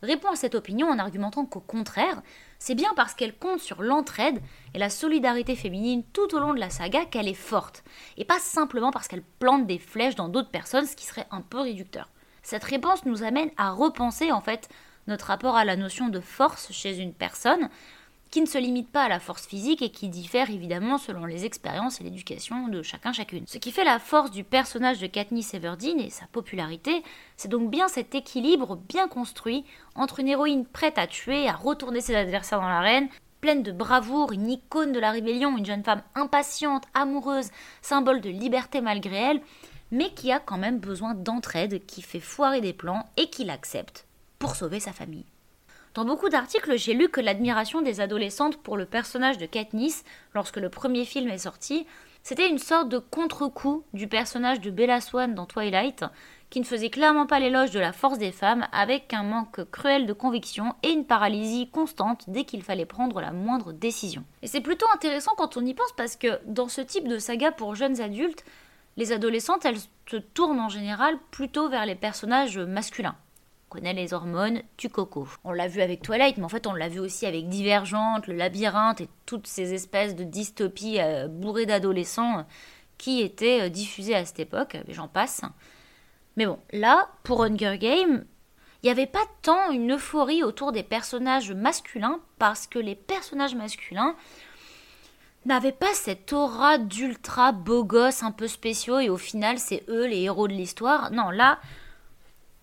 répond 0.02 0.30
à 0.30 0.36
cette 0.36 0.56
opinion 0.56 0.88
en 0.88 1.00
argumentant 1.00 1.46
qu'au 1.46 1.60
contraire, 1.60 2.22
c'est 2.58 2.76
bien 2.76 2.92
parce 2.96 3.14
qu'elle 3.14 3.38
compte 3.38 3.60
sur 3.60 3.82
l'entraide 3.82 4.40
et 4.74 4.80
la 4.80 4.90
solidarité 4.90 5.56
féminine 5.56 6.04
tout 6.14 6.34
au 6.36 6.40
long 6.40 6.54
de 6.54 6.60
la 6.60 6.70
saga 6.70 7.06
qu'elle 7.06 7.28
est 7.28 7.34
forte, 7.34 7.84
et 8.18 8.26
pas 8.26 8.40
simplement 8.40 8.92
parce 8.92 9.08
qu'elle 9.08 9.24
plante 9.40 9.68
des 9.68 9.80
flèches 9.80 10.16
dans 10.16 10.30
d'autres 10.30 10.52
personnes, 10.52 10.86
ce 10.86 10.96
qui 10.96 11.06
serait 11.06 11.28
un 11.32 11.42
peu 11.42 11.60
réducteur. 11.60 12.10
Cette 12.44 12.64
réponse 12.64 13.06
nous 13.06 13.24
amène 13.24 13.52
à 13.58 13.72
repenser 13.72 14.32
en 14.32 14.42
fait 14.42 14.70
notre 15.08 15.26
rapport 15.26 15.56
à 15.56 15.66
la 15.66 15.76
notion 15.76 16.10
de 16.10 16.20
force 16.20 16.72
chez 16.72 17.00
une 17.00 17.14
personne, 17.14 17.70
qui 18.32 18.42
ne 18.42 18.46
se 18.46 18.58
limite 18.58 18.90
pas 18.90 19.04
à 19.04 19.10
la 19.10 19.20
force 19.20 19.46
physique 19.46 19.82
et 19.82 19.92
qui 19.92 20.08
diffère 20.08 20.50
évidemment 20.50 20.98
selon 20.98 21.26
les 21.26 21.44
expériences 21.44 22.00
et 22.00 22.06
l'éducation 22.06 22.70
de 22.70 22.82
chacun 22.82 23.12
chacune. 23.12 23.46
Ce 23.46 23.58
qui 23.58 23.74
fait 23.74 23.84
la 23.84 24.00
force 24.00 24.32
du 24.32 24.46
personnage 24.46 25.00
de 25.00 25.08
Katniss 25.08 25.54
Everdeen 25.54 26.00
et 26.00 26.10
sa 26.10 26.28
popularité, 26.28 27.04
c'est 27.36 27.50
donc 27.50 27.70
bien 27.70 27.90
cet 27.90 28.16
équilibre 28.16 28.78
bien 28.78 29.10
construit 29.10 29.66
entre 29.96 30.22
une 30.22 30.30
héroïne 30.30 30.66
prête 30.66 30.98
à 30.98 31.08
tuer, 31.08 31.48
à 31.48 31.54
retourner 31.54 32.00
ses 32.00 32.16
adversaires 32.16 32.62
dans 32.62 32.70
l'arène, 32.70 33.10
pleine 33.42 33.64
de 33.64 33.74
bravoure, 33.74 34.32
une 34.32 34.50
icône 34.50 34.94
de 34.94 35.00
la 35.00 35.12
rébellion, 35.12 35.58
une 35.58 35.66
jeune 35.66 35.84
femme 35.84 36.04
impatiente, 36.16 36.86
amoureuse, 36.94 37.50
symbole 37.82 38.22
de 38.22 38.30
liberté 38.30 38.80
malgré 38.80 39.18
elle, 39.18 39.42
mais 39.92 40.14
qui 40.14 40.32
a 40.32 40.40
quand 40.40 40.58
même 40.58 40.80
besoin 40.80 41.16
d'entraide, 41.16 41.86
qui 41.86 42.02
fait 42.02 42.22
foirer 42.22 42.62
des 42.62 42.72
plans 42.72 43.10
et 43.18 43.30
qui 43.30 43.44
l'accepte 43.44 44.06
pour 44.42 44.56
sauver 44.56 44.80
sa 44.80 44.92
famille. 44.92 45.28
Dans 45.94 46.04
beaucoup 46.04 46.30
d'articles, 46.30 46.76
j'ai 46.76 46.96
lu 46.96 47.10
que 47.10 47.22
l'admiration 47.22 47.82
des 47.82 48.02
adolescentes 48.02 48.58
pour 48.58 48.76
le 48.76 48.86
personnage 48.86 49.38
de 49.38 49.46
Katniss, 49.46 50.04
lorsque 50.34 50.58
le 50.58 50.70
premier 50.70 51.06
film 51.06 51.30
est 51.30 51.38
sorti, 51.38 51.86
c'était 52.24 52.50
une 52.50 52.58
sorte 52.58 52.90
de 52.90 52.98
contre-coup 52.98 53.84
du 53.94 54.08
personnage 54.08 54.60
de 54.60 54.72
Bella 54.72 55.00
Swan 55.00 55.36
dans 55.36 55.46
Twilight, 55.46 56.06
qui 56.50 56.60
ne 56.60 56.66
faisait 56.66 56.90
clairement 56.90 57.28
pas 57.28 57.40
l'éloge 57.40 57.70
de 57.70 57.80
la 57.80 57.94
force 57.94 58.18
des 58.18 58.32
femmes, 58.32 58.68
avec 58.72 59.14
un 59.14 59.22
manque 59.22 59.64
cruel 59.70 60.08
de 60.08 60.14
conviction 60.14 60.74
et 60.82 60.90
une 60.90 61.06
paralysie 61.06 61.70
constante 61.70 62.24
dès 62.28 62.44
qu'il 62.44 62.64
fallait 62.64 62.86
prendre 62.86 63.22
la 63.22 63.32
moindre 63.32 63.74
décision. 63.74 64.24
Et 64.42 64.48
c'est 64.48 64.62
plutôt 64.62 64.88
intéressant 64.92 65.34
quand 65.38 65.56
on 65.56 65.66
y 65.66 65.76
pense 65.76 65.94
parce 65.96 66.16
que 66.16 66.40
dans 66.48 66.68
ce 66.68 66.82
type 66.82 67.08
de 67.08 67.20
saga 67.20 67.52
pour 67.52 67.76
jeunes 67.76 68.02
adultes, 68.02 68.44
les 68.98 69.12
adolescentes, 69.12 69.66
elles 69.66 69.80
se 70.10 70.18
tournent 70.18 70.60
en 70.60 70.70
général 70.70 71.20
plutôt 71.30 71.70
vers 71.70 71.86
les 71.86 71.96
personnages 71.96 72.58
masculins 72.58 73.16
connaît 73.72 73.94
les 73.94 74.14
hormones 74.14 74.62
du 74.78 74.90
coco. 74.90 75.30
On 75.46 75.54
l'a 75.54 75.70
vu 75.70 75.82
avec 75.82 76.02
Twilight, 76.02 76.36
mais 76.36 76.44
en 76.44 76.50
fait 76.50 76.68
on 76.68 76.74
l'a 76.74 76.90
vu 76.90 77.00
aussi 77.00 77.26
avec 77.26 77.48
Divergente, 77.48 78.28
le 78.28 78.36
labyrinthe 78.36 79.00
et 79.00 79.08
toutes 79.26 79.48
ces 79.48 79.74
espèces 79.74 80.14
de 80.14 80.26
dystopies 80.26 81.00
euh, 81.00 81.30
bourrées 81.30 81.66
d'adolescents 81.66 82.46
qui 82.98 83.22
étaient 83.22 83.62
euh, 83.62 83.70
diffusées 83.70 84.14
à 84.14 84.26
cette 84.26 84.42
époque, 84.42 84.78
j'en 84.90 85.08
passe. 85.08 85.42
Mais 86.36 86.46
bon, 86.46 86.60
là, 86.74 87.08
pour 87.24 87.44
Hunger 87.44 87.78
Game, 87.78 88.26
il 88.84 88.88
n'y 88.88 88.92
avait 88.92 89.08
pas 89.08 89.24
tant 89.42 89.72
une 89.72 89.94
euphorie 89.94 90.44
autour 90.44 90.74
des 90.74 90.84
personnages 90.84 91.54
masculins, 91.54 92.20
parce 92.40 92.68
que 92.68 92.78
les 92.78 92.96
personnages 92.96 93.56
masculins 93.56 94.16
n'avaient 95.46 95.72
pas 95.72 95.94
cette 95.94 96.34
aura 96.34 96.78
d'ultra 96.78 97.54
beau 97.54 97.86
gosse 97.86 98.22
un 98.22 98.32
peu 98.32 98.50
spéciaux, 98.50 99.00
et 99.00 99.10
au 99.10 99.18
final 99.18 99.60
c'est 99.60 99.86
eux 99.88 100.08
les 100.08 100.24
héros 100.24 100.50
de 100.50 100.54
l'histoire. 100.54 101.10
Non, 101.12 101.30
là, 101.30 101.60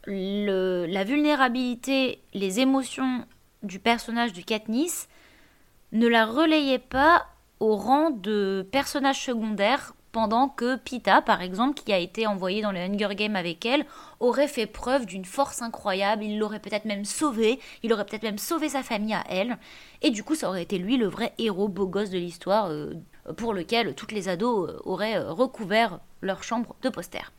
la 0.08 1.04
vulnérabilité, 1.04 2.20
les 2.34 2.60
émotions 2.60 3.24
du 3.62 3.78
personnage 3.78 4.32
du 4.32 4.44
Katniss 4.44 5.08
ne 5.92 6.06
la 6.06 6.26
relayait 6.26 6.78
pas 6.78 7.26
au 7.60 7.76
rang 7.76 8.10
de 8.10 8.66
personnage 8.70 9.22
secondaire 9.22 9.94
pendant 10.12 10.48
que 10.48 10.76
Pita, 10.76 11.20
par 11.20 11.42
exemple, 11.42 11.80
qui 11.82 11.92
a 11.92 11.98
été 11.98 12.26
envoyé 12.26 12.62
dans 12.62 12.70
les 12.70 12.80
Hunger 12.80 13.14
Games 13.14 13.36
avec 13.36 13.64
elle, 13.66 13.84
aurait 14.20 14.48
fait 14.48 14.66
preuve 14.66 15.06
d'une 15.06 15.24
force 15.24 15.60
incroyable, 15.62 16.24
il 16.24 16.38
l'aurait 16.38 16.60
peut-être 16.60 16.86
même 16.86 17.04
sauvé, 17.04 17.60
il 17.82 17.92
aurait 17.92 18.06
peut-être 18.06 18.22
même 18.22 18.38
sauvé 18.38 18.70
sa 18.70 18.82
famille 18.82 19.14
à 19.14 19.24
elle, 19.28 19.58
et 20.02 20.10
du 20.10 20.24
coup 20.24 20.34
ça 20.34 20.48
aurait 20.48 20.62
été 20.62 20.78
lui 20.78 20.96
le 20.96 21.06
vrai 21.06 21.34
héros 21.38 21.68
beau 21.68 21.86
gosse 21.86 22.10
de 22.10 22.18
l'histoire 22.18 22.66
euh, 22.70 22.94
pour 23.36 23.52
lequel 23.52 23.94
toutes 23.94 24.12
les 24.12 24.28
ados 24.28 24.70
euh, 24.70 24.78
auraient 24.84 25.18
euh, 25.18 25.30
recouvert 25.30 26.00
leur 26.22 26.42
chambre 26.42 26.74
de 26.82 26.88
posters. 26.88 27.32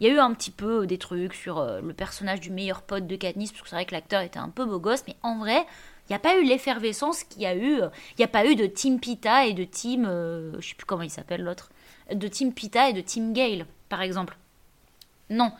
Il 0.00 0.06
y 0.06 0.10
a 0.10 0.12
eu 0.12 0.18
un 0.18 0.32
petit 0.34 0.50
peu 0.50 0.86
des 0.86 0.98
trucs 0.98 1.34
sur 1.34 1.58
euh, 1.58 1.80
le 1.80 1.92
personnage 1.92 2.40
du 2.40 2.50
meilleur 2.50 2.82
pote 2.82 3.06
de 3.06 3.16
Katniss, 3.16 3.52
parce 3.52 3.62
que 3.62 3.68
c'est 3.68 3.76
vrai 3.76 3.84
que 3.84 3.94
l'acteur 3.94 4.22
était 4.22 4.38
un 4.38 4.48
peu 4.48 4.64
beau 4.64 4.78
gosse, 4.78 5.04
mais 5.06 5.16
en 5.22 5.38
vrai, 5.38 5.64
il 6.08 6.12
n'y 6.12 6.16
a 6.16 6.18
pas 6.18 6.36
eu 6.38 6.44
l'effervescence 6.44 7.24
qu'il 7.24 7.42
y 7.42 7.46
a 7.46 7.54
eu. 7.54 7.80
Euh, 7.80 7.88
il 8.12 8.20
n'y 8.20 8.24
a 8.24 8.28
pas 8.28 8.46
eu 8.46 8.56
de 8.56 8.66
Team 8.66 8.98
Pita 8.98 9.46
et 9.46 9.52
de 9.52 9.64
Team. 9.64 10.06
Euh, 10.06 10.52
je 10.60 10.68
sais 10.68 10.74
plus 10.74 10.86
comment 10.86 11.02
il 11.02 11.10
s'appelle 11.10 11.42
l'autre. 11.42 11.70
De 12.12 12.28
Team 12.28 12.52
Pita 12.52 12.90
et 12.90 12.92
de 12.92 13.00
Team 13.00 13.32
Gale, 13.32 13.66
par 13.88 14.02
exemple. 14.02 14.36
Non. 15.30 15.52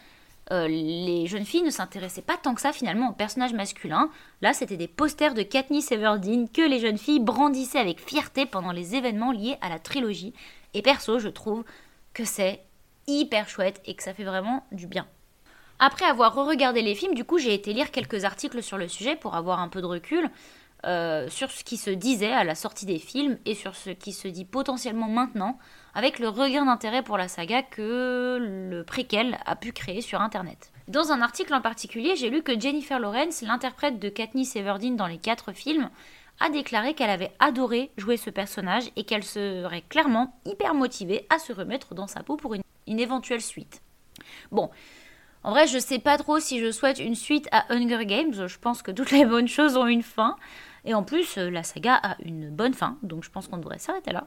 les 0.51 1.27
jeunes 1.27 1.47
filles 1.47 1.63
ne 1.63 1.71
s'intéressaient 1.71 2.21
pas 2.21 2.37
tant 2.37 2.55
que 2.55 2.61
ça 2.61 2.73
finalement 2.73 3.11
aux 3.11 3.15
personnages 3.15 3.55
masculins. 3.55 4.11
Là, 4.43 4.53
c'était 4.53 4.77
des 4.77 4.89
posters 4.89 5.33
de 5.33 5.43
Katniss 5.43 5.91
Everdeen 5.91 6.51
que 6.51 6.61
les 6.61 6.81
jeunes 6.81 6.99
filles 6.99 7.21
brandissaient 7.21 7.79
avec 7.79 7.99
fierté 7.99 8.45
pendant 8.45 8.73
les 8.73 8.95
événements 8.95 9.33
liés 9.33 9.57
à 9.63 9.71
la 9.71 9.79
trilogie. 9.79 10.35
Et 10.75 10.83
perso, 10.83 11.19
je 11.19 11.29
trouve 11.29 11.65
que 12.13 12.27
c'est 12.27 12.61
hyper 13.07 13.49
chouette 13.49 13.81
et 13.85 13.95
que 13.95 14.03
ça 14.03 14.15
fait 14.15 14.25
vraiment 14.25 14.65
du 14.73 14.87
bien. 14.87 15.07
Après 15.79 16.05
avoir 16.05 16.35
re-regardé 16.35 16.83
les 16.83 16.95
films, 16.95 17.15
du 17.15 17.25
coup, 17.25 17.39
j'ai 17.39 17.53
été 17.53 17.73
lire 17.73 17.91
quelques 17.91 18.25
articles 18.25 18.63
sur 18.63 18.79
le 18.79 18.89
sujet 18.89 19.17
pour 19.17 19.35
avoir 19.35 19.61
un 19.61 19.69
peu 19.69 19.81
de 19.81 19.87
recul 19.87 20.31
euh, 20.87 21.29
sur 21.31 21.51
ce 21.51 21.65
qui 21.65 21.79
se 21.79 21.91
disait 21.91 22.33
à 22.33 22.45
la 22.45 22.55
sortie 22.55 22.85
des 22.85 22.99
films 22.99 23.39
et 23.47 23.55
sur 23.55 23.75
ce 23.75 23.91
qui 23.91 24.13
se 24.13 24.29
dit 24.29 24.45
potentiellement 24.45 25.09
maintenant, 25.09 25.59
avec 25.95 26.19
le 26.19 26.29
regain 26.29 26.67
d'intérêt 26.67 27.03
pour 27.03 27.17
la 27.17 27.27
saga 27.27 27.63
que 27.63 28.39
le 28.41 28.85
préquel 28.85 29.39
a 29.47 29.57
pu 29.57 29.73
créer 29.73 30.03
sur 30.03 30.21
Internet. 30.21 30.73
Dans 30.87 31.11
un 31.11 31.23
article 31.23 31.55
en 31.55 31.63
particulier, 31.63 32.17
j'ai 32.17 32.29
lu 32.29 32.43
que 32.43 32.59
Jennifer 32.59 33.01
Lawrence, 33.01 33.41
l'interprète 33.41 33.99
de 33.99 34.11
Katniss 34.11 34.57
Everdeen 34.57 34.97
dans 34.97 35.07
les 35.07 35.19
quatre 35.19 35.53
films, 35.53 35.89
a 36.41 36.51
déclaré 36.51 36.95
qu'elle 36.95 37.11
avait 37.11 37.33
adoré 37.39 37.91
jouer 37.97 38.19
ce 38.19 38.29
personnage 38.29 38.85
et 38.97 39.05
qu'elle 39.05 39.25
serait 39.25 39.85
clairement 39.89 40.39
hyper 40.45 40.75
motivée 40.75 41.27
à 41.31 41.39
se 41.39 41.53
remettre 41.53 41.95
dans 41.95 42.09
sa 42.09 42.23
peau 42.23 42.37
pour 42.37 42.55
une 42.55 42.63
une 42.87 43.01
éventuelle 43.01 43.41
suite. 43.41 43.83
Bon, 44.51 44.71
en 45.43 45.51
vrai, 45.51 45.67
je 45.67 45.79
sais 45.79 45.99
pas 45.99 46.17
trop 46.17 46.41
si 46.41 46.59
je 46.59 46.71
souhaite 46.71 46.99
une 46.99 47.15
suite 47.15 47.49
à 47.53 47.67
Hunger 47.73 48.07
Games. 48.07 48.47
Je 48.47 48.59
pense 48.59 48.83
que 48.83 48.91
toutes 48.91 49.11
les 49.13 49.27
bonnes 49.27 49.49
choses 49.49 49.77
ont 49.77 49.87
une 49.87 50.03
fin. 50.03 50.37
Et 50.87 50.95
en 50.95 51.03
plus, 51.03 51.39
euh, 51.39 51.51
la 51.51 51.63
saga 51.63 51.95
a 52.03 52.17
une 52.23 52.51
bonne 52.51 52.75
fin, 52.75 52.99
donc 53.03 53.25
je 53.25 53.31
pense 53.31 53.49
qu'on 53.49 53.57
devrait 53.57 53.79
s'arrêter 53.79 54.13
là. 54.13 54.27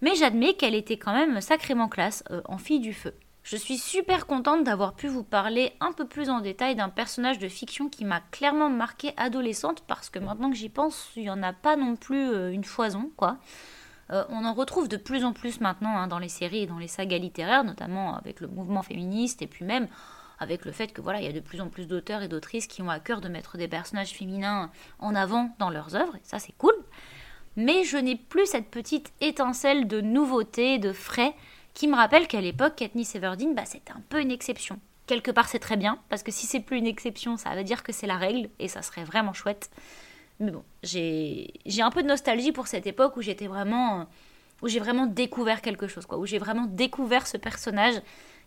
Mais 0.00 0.14
j'admets 0.16 0.54
qu'elle 0.54 0.74
était 0.74 0.96
quand 0.96 1.12
même 1.12 1.40
sacrément 1.40 1.88
classe 1.88 2.24
euh, 2.30 2.42
en 2.46 2.58
fille 2.58 2.80
du 2.80 2.92
feu. 2.92 3.14
Je 3.44 3.56
suis 3.56 3.76
super 3.76 4.26
contente 4.26 4.62
d'avoir 4.62 4.94
pu 4.94 5.08
vous 5.08 5.24
parler 5.24 5.72
un 5.80 5.92
peu 5.92 6.06
plus 6.06 6.30
en 6.30 6.40
détail 6.40 6.76
d'un 6.76 6.88
personnage 6.88 7.40
de 7.40 7.48
fiction 7.48 7.88
qui 7.88 8.04
m'a 8.04 8.20
clairement 8.30 8.70
marqué 8.70 9.14
adolescente 9.16 9.82
parce 9.88 10.10
que 10.10 10.20
maintenant 10.20 10.50
que 10.50 10.56
j'y 10.56 10.68
pense, 10.68 11.10
il 11.16 11.22
n'y 11.22 11.30
en 11.30 11.42
a 11.42 11.52
pas 11.52 11.76
non 11.76 11.96
plus 11.96 12.30
euh, 12.30 12.52
une 12.52 12.64
foison, 12.64 13.10
quoi. 13.16 13.38
Euh, 14.10 14.24
on 14.30 14.44
en 14.44 14.52
retrouve 14.52 14.88
de 14.88 14.96
plus 14.96 15.24
en 15.24 15.32
plus 15.32 15.60
maintenant 15.60 15.96
hein, 15.96 16.08
dans 16.08 16.18
les 16.18 16.28
séries 16.28 16.62
et 16.62 16.66
dans 16.66 16.78
les 16.78 16.88
sagas 16.88 17.18
littéraires, 17.18 17.64
notamment 17.64 18.16
avec 18.16 18.40
le 18.40 18.48
mouvement 18.48 18.82
féministe 18.82 19.42
et 19.42 19.46
puis 19.46 19.64
même 19.64 19.88
avec 20.42 20.64
le 20.64 20.72
fait 20.72 20.92
que 20.92 21.00
voilà, 21.00 21.20
il 21.20 21.24
y 21.24 21.28
a 21.28 21.32
de 21.32 21.40
plus 21.40 21.60
en 21.60 21.68
plus 21.68 21.86
d'auteurs 21.86 22.22
et 22.22 22.28
d'autrices 22.28 22.66
qui 22.66 22.82
ont 22.82 22.90
à 22.90 22.98
cœur 22.98 23.20
de 23.20 23.28
mettre 23.28 23.56
des 23.56 23.68
personnages 23.68 24.10
féminins 24.10 24.70
en 24.98 25.14
avant 25.14 25.54
dans 25.58 25.70
leurs 25.70 25.94
œuvres, 25.94 26.16
et 26.16 26.22
ça 26.24 26.40
c'est 26.40 26.54
cool. 26.58 26.74
Mais 27.56 27.84
je 27.84 27.96
n'ai 27.96 28.16
plus 28.16 28.46
cette 28.46 28.70
petite 28.70 29.12
étincelle 29.20 29.86
de 29.86 30.00
nouveauté, 30.00 30.78
de 30.78 30.92
frais, 30.92 31.34
qui 31.74 31.86
me 31.86 31.94
rappelle 31.94 32.26
qu'à 32.26 32.40
l'époque, 32.40 32.76
Katniss 32.76 33.14
Everdeen, 33.14 33.54
bah, 33.54 33.64
c'était 33.64 33.92
un 33.92 34.02
peu 34.08 34.20
une 34.20 34.30
exception. 34.30 34.78
Quelque 35.06 35.30
part, 35.30 35.48
c'est 35.48 35.58
très 35.58 35.76
bien, 35.76 35.98
parce 36.08 36.22
que 36.22 36.32
si 36.32 36.46
c'est 36.46 36.60
plus 36.60 36.78
une 36.78 36.86
exception, 36.86 37.36
ça 37.36 37.54
veut 37.54 37.64
dire 37.64 37.82
que 37.82 37.92
c'est 37.92 38.06
la 38.06 38.16
règle, 38.16 38.48
et 38.58 38.68
ça 38.68 38.82
serait 38.82 39.04
vraiment 39.04 39.32
chouette. 39.32 39.70
Mais 40.42 40.50
bon, 40.50 40.64
j'ai 40.82 41.52
un 41.80 41.90
peu 41.90 42.02
de 42.02 42.08
nostalgie 42.08 42.50
pour 42.50 42.66
cette 42.66 42.86
époque 42.86 43.16
où 43.16 43.22
j'étais 43.22 43.46
vraiment 43.46 44.08
où 44.60 44.68
j'ai 44.68 44.80
vraiment 44.80 45.06
découvert 45.06 45.60
quelque 45.60 45.86
chose 45.86 46.06
quoi, 46.06 46.18
où 46.18 46.26
j'ai 46.26 46.38
vraiment 46.38 46.66
découvert 46.66 47.26
ce 47.26 47.36
personnage 47.36 47.94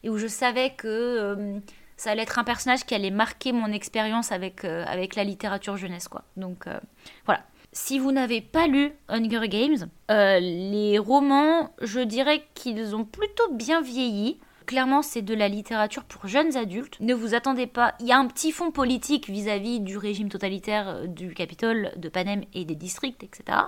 et 0.03 0.09
où 0.09 0.17
je 0.17 0.27
savais 0.27 0.71
que 0.71 0.87
euh, 0.87 1.59
ça 1.97 2.11
allait 2.11 2.23
être 2.23 2.39
un 2.39 2.43
personnage 2.43 2.85
qui 2.85 2.95
allait 2.95 3.11
marquer 3.11 3.51
mon 3.51 3.71
expérience 3.71 4.31
avec 4.31 4.65
euh, 4.65 4.83
avec 4.87 5.15
la 5.15 5.23
littérature 5.23 5.77
jeunesse 5.77 6.07
quoi. 6.07 6.23
Donc 6.35 6.67
euh, 6.67 6.79
voilà. 7.25 7.43
Si 7.71 7.99
vous 7.99 8.13
n'avez 8.13 8.39
pas 8.39 8.67
lu 8.67 8.93
Hunger 9.09 9.49
Games, 9.49 9.89
les 10.09 10.97
romans, 10.97 11.73
je 11.81 11.99
dirais 11.99 12.45
qu'ils 12.53 12.95
ont 12.95 13.03
plutôt 13.03 13.51
bien 13.51 13.81
vieilli. 13.81 14.39
Clairement, 14.65 15.01
c'est 15.01 15.21
de 15.21 15.35
la 15.35 15.47
littérature 15.47 16.03
pour 16.05 16.27
jeunes 16.27 16.57
adultes. 16.57 16.99
Ne 16.99 17.13
vous 17.13 17.35
attendez 17.35 17.67
pas. 17.67 17.93
Il 17.99 18.07
y 18.07 18.11
a 18.11 18.17
un 18.17 18.25
petit 18.25 18.51
fond 18.51 18.71
politique 18.71 19.29
vis-à-vis 19.29 19.79
du 19.79 19.97
régime 19.97 20.29
totalitaire 20.29 20.87
euh, 20.87 21.07
du 21.07 21.33
Capitole, 21.33 21.91
de 21.97 22.09
Panem 22.09 22.43
et 22.53 22.65
des 22.65 22.75
districts, 22.75 23.23
etc. 23.23 23.59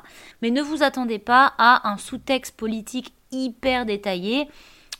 Mais 0.41 0.49
ne 0.49 0.61
vous 0.61 0.83
attendez 0.83 1.19
pas 1.19 1.53
à 1.57 1.87
un 1.89 1.97
sous-texte 1.97 2.55
politique 2.55 3.13
hyper 3.31 3.85
détaillé. 3.85 4.47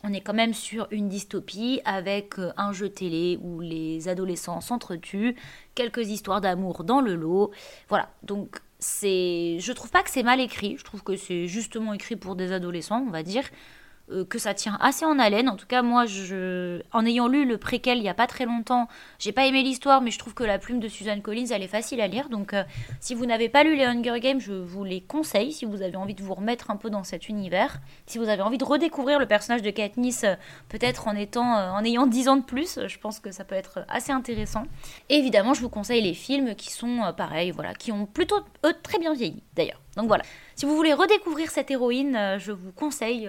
on 0.03 0.13
est 0.13 0.21
quand 0.21 0.33
même 0.33 0.53
sur 0.53 0.87
une 0.91 1.09
dystopie 1.09 1.81
avec 1.83 2.37
euh, 2.37 2.51
un 2.57 2.73
jeu 2.73 2.89
télé 2.89 3.39
où 3.41 3.59
les 3.59 4.07
adolescents 4.07 4.61
s'entretuent, 4.61 5.35
quelques 5.73 6.07
histoires 6.09 6.41
d'amour 6.41 6.83
dans 6.83 7.01
le 7.01 7.15
lot. 7.15 7.51
Voilà, 7.89 8.09
donc 8.21 8.59
c'est 8.79 9.57
je 9.59 9.71
trouve 9.71 9.89
pas 9.89 10.03
que 10.03 10.11
c'est 10.11 10.23
mal 10.23 10.39
écrit, 10.39 10.75
je 10.77 10.83
trouve 10.83 11.01
que 11.01 11.15
c'est 11.15 11.47
justement 11.47 11.93
écrit 11.93 12.15
pour 12.15 12.35
des 12.35 12.51
adolescents, 12.51 13.03
on 13.07 13.09
va 13.09 13.23
dire. 13.23 13.43
Euh, 14.09 14.23
que 14.23 14.39
ça 14.39 14.53
tient 14.53 14.77
assez 14.79 15.03
en 15.03 15.19
haleine. 15.19 15.49
En 15.49 15.57
tout 15.57 15.65
cas, 15.65 15.81
moi, 15.81 16.05
je, 16.05 16.81
en 16.93 17.05
ayant 17.05 17.27
lu 17.27 17.45
le 17.45 17.57
préquel 17.57 17.97
il 17.97 18.05
y 18.05 18.09
a 18.09 18.13
pas 18.13 18.25
très 18.25 18.45
longtemps, 18.45 18.87
j'ai 19.19 19.33
pas 19.33 19.45
aimé 19.45 19.63
l'histoire, 19.63 19.99
mais 19.99 20.11
je 20.11 20.17
trouve 20.17 20.33
que 20.33 20.45
la 20.45 20.59
plume 20.59 20.79
de 20.79 20.87
Suzanne 20.87 21.21
Collins, 21.21 21.47
elle 21.51 21.61
est 21.61 21.67
facile 21.67 21.99
à 21.99 22.07
lire. 22.07 22.29
Donc, 22.29 22.53
euh, 22.53 22.63
si 23.01 23.15
vous 23.15 23.25
n'avez 23.25 23.49
pas 23.49 23.65
lu 23.65 23.75
les 23.75 23.83
Hunger 23.83 24.21
Games, 24.21 24.39
je 24.39 24.53
vous 24.53 24.85
les 24.85 25.01
conseille. 25.01 25.51
Si 25.51 25.65
vous 25.65 25.81
avez 25.81 25.97
envie 25.97 26.13
de 26.13 26.23
vous 26.23 26.33
remettre 26.33 26.71
un 26.71 26.77
peu 26.77 26.89
dans 26.89 27.03
cet 27.03 27.27
univers, 27.27 27.79
si 28.05 28.17
vous 28.17 28.29
avez 28.29 28.41
envie 28.41 28.57
de 28.57 28.63
redécouvrir 28.63 29.19
le 29.19 29.25
personnage 29.25 29.61
de 29.61 29.71
Katniss, 29.71 30.23
euh, 30.23 30.35
peut-être 30.69 31.09
en 31.09 31.17
en 31.17 31.83
ayant 31.83 32.05
10 32.05 32.29
ans 32.29 32.37
de 32.37 32.43
plus, 32.43 32.79
je 32.85 32.97
pense 32.99 33.19
que 33.19 33.31
ça 33.31 33.43
peut 33.43 33.55
être 33.55 33.79
assez 33.89 34.11
intéressant. 34.11 34.63
Et 35.09 35.15
évidemment, 35.15 35.53
je 35.53 35.61
vous 35.61 35.69
conseille 35.69 36.01
les 36.01 36.13
films 36.13 36.55
qui 36.55 36.71
sont 36.71 37.11
pareils, 37.17 37.51
voilà, 37.51 37.73
qui 37.73 37.91
ont 37.91 38.05
plutôt 38.05 38.37
eux, 38.65 38.73
très 38.83 38.99
bien 38.99 39.13
vieilli 39.13 39.41
d'ailleurs. 39.55 39.81
Donc 39.95 40.07
voilà. 40.07 40.23
Si 40.55 40.65
vous 40.65 40.75
voulez 40.75 40.93
redécouvrir 40.93 41.49
cette 41.49 41.71
héroïne, 41.71 42.37
je 42.37 42.51
vous 42.51 42.71
conseille 42.71 43.27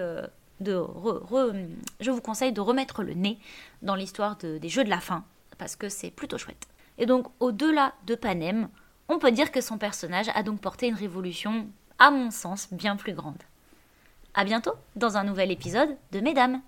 je 0.61 2.11
vous 2.11 2.21
conseille 2.21 2.53
de 2.53 2.61
remettre 2.61 3.03
le 3.03 3.15
nez 3.15 3.39
dans 3.83 3.95
l'histoire 3.95 4.37
des 4.37 4.69
Jeux 4.69 4.85
de 4.85 4.91
la 4.91 5.01
fin, 5.01 5.25
parce 5.59 5.77
que 5.77 5.89
c'est 5.89 6.11
plutôt 6.11 6.39
chouette. 6.39 6.67
Et 6.99 7.07
donc, 7.07 7.27
au-delà 7.41 7.95
de 8.07 8.15
Panem, 8.15 8.69
on 9.09 9.19
peut 9.19 9.31
dire 9.31 9.53
que 9.53 9.61
son 9.61 9.79
personnage 9.79 10.29
a 10.35 10.43
donc 10.43 10.61
porté 10.61 10.89
une 10.89 10.95
révolution, 10.95 11.69
à 11.99 12.11
mon 12.11 12.31
sens, 12.31 12.69
bien 12.73 12.97
plus 12.97 13.15
grande. 13.15 13.43
A 14.35 14.45
bientôt 14.45 14.75
dans 14.97 15.17
un 15.17 15.25
nouvel 15.25 15.51
épisode 15.51 15.97
de 16.13 16.21
Mesdames. 16.21 16.61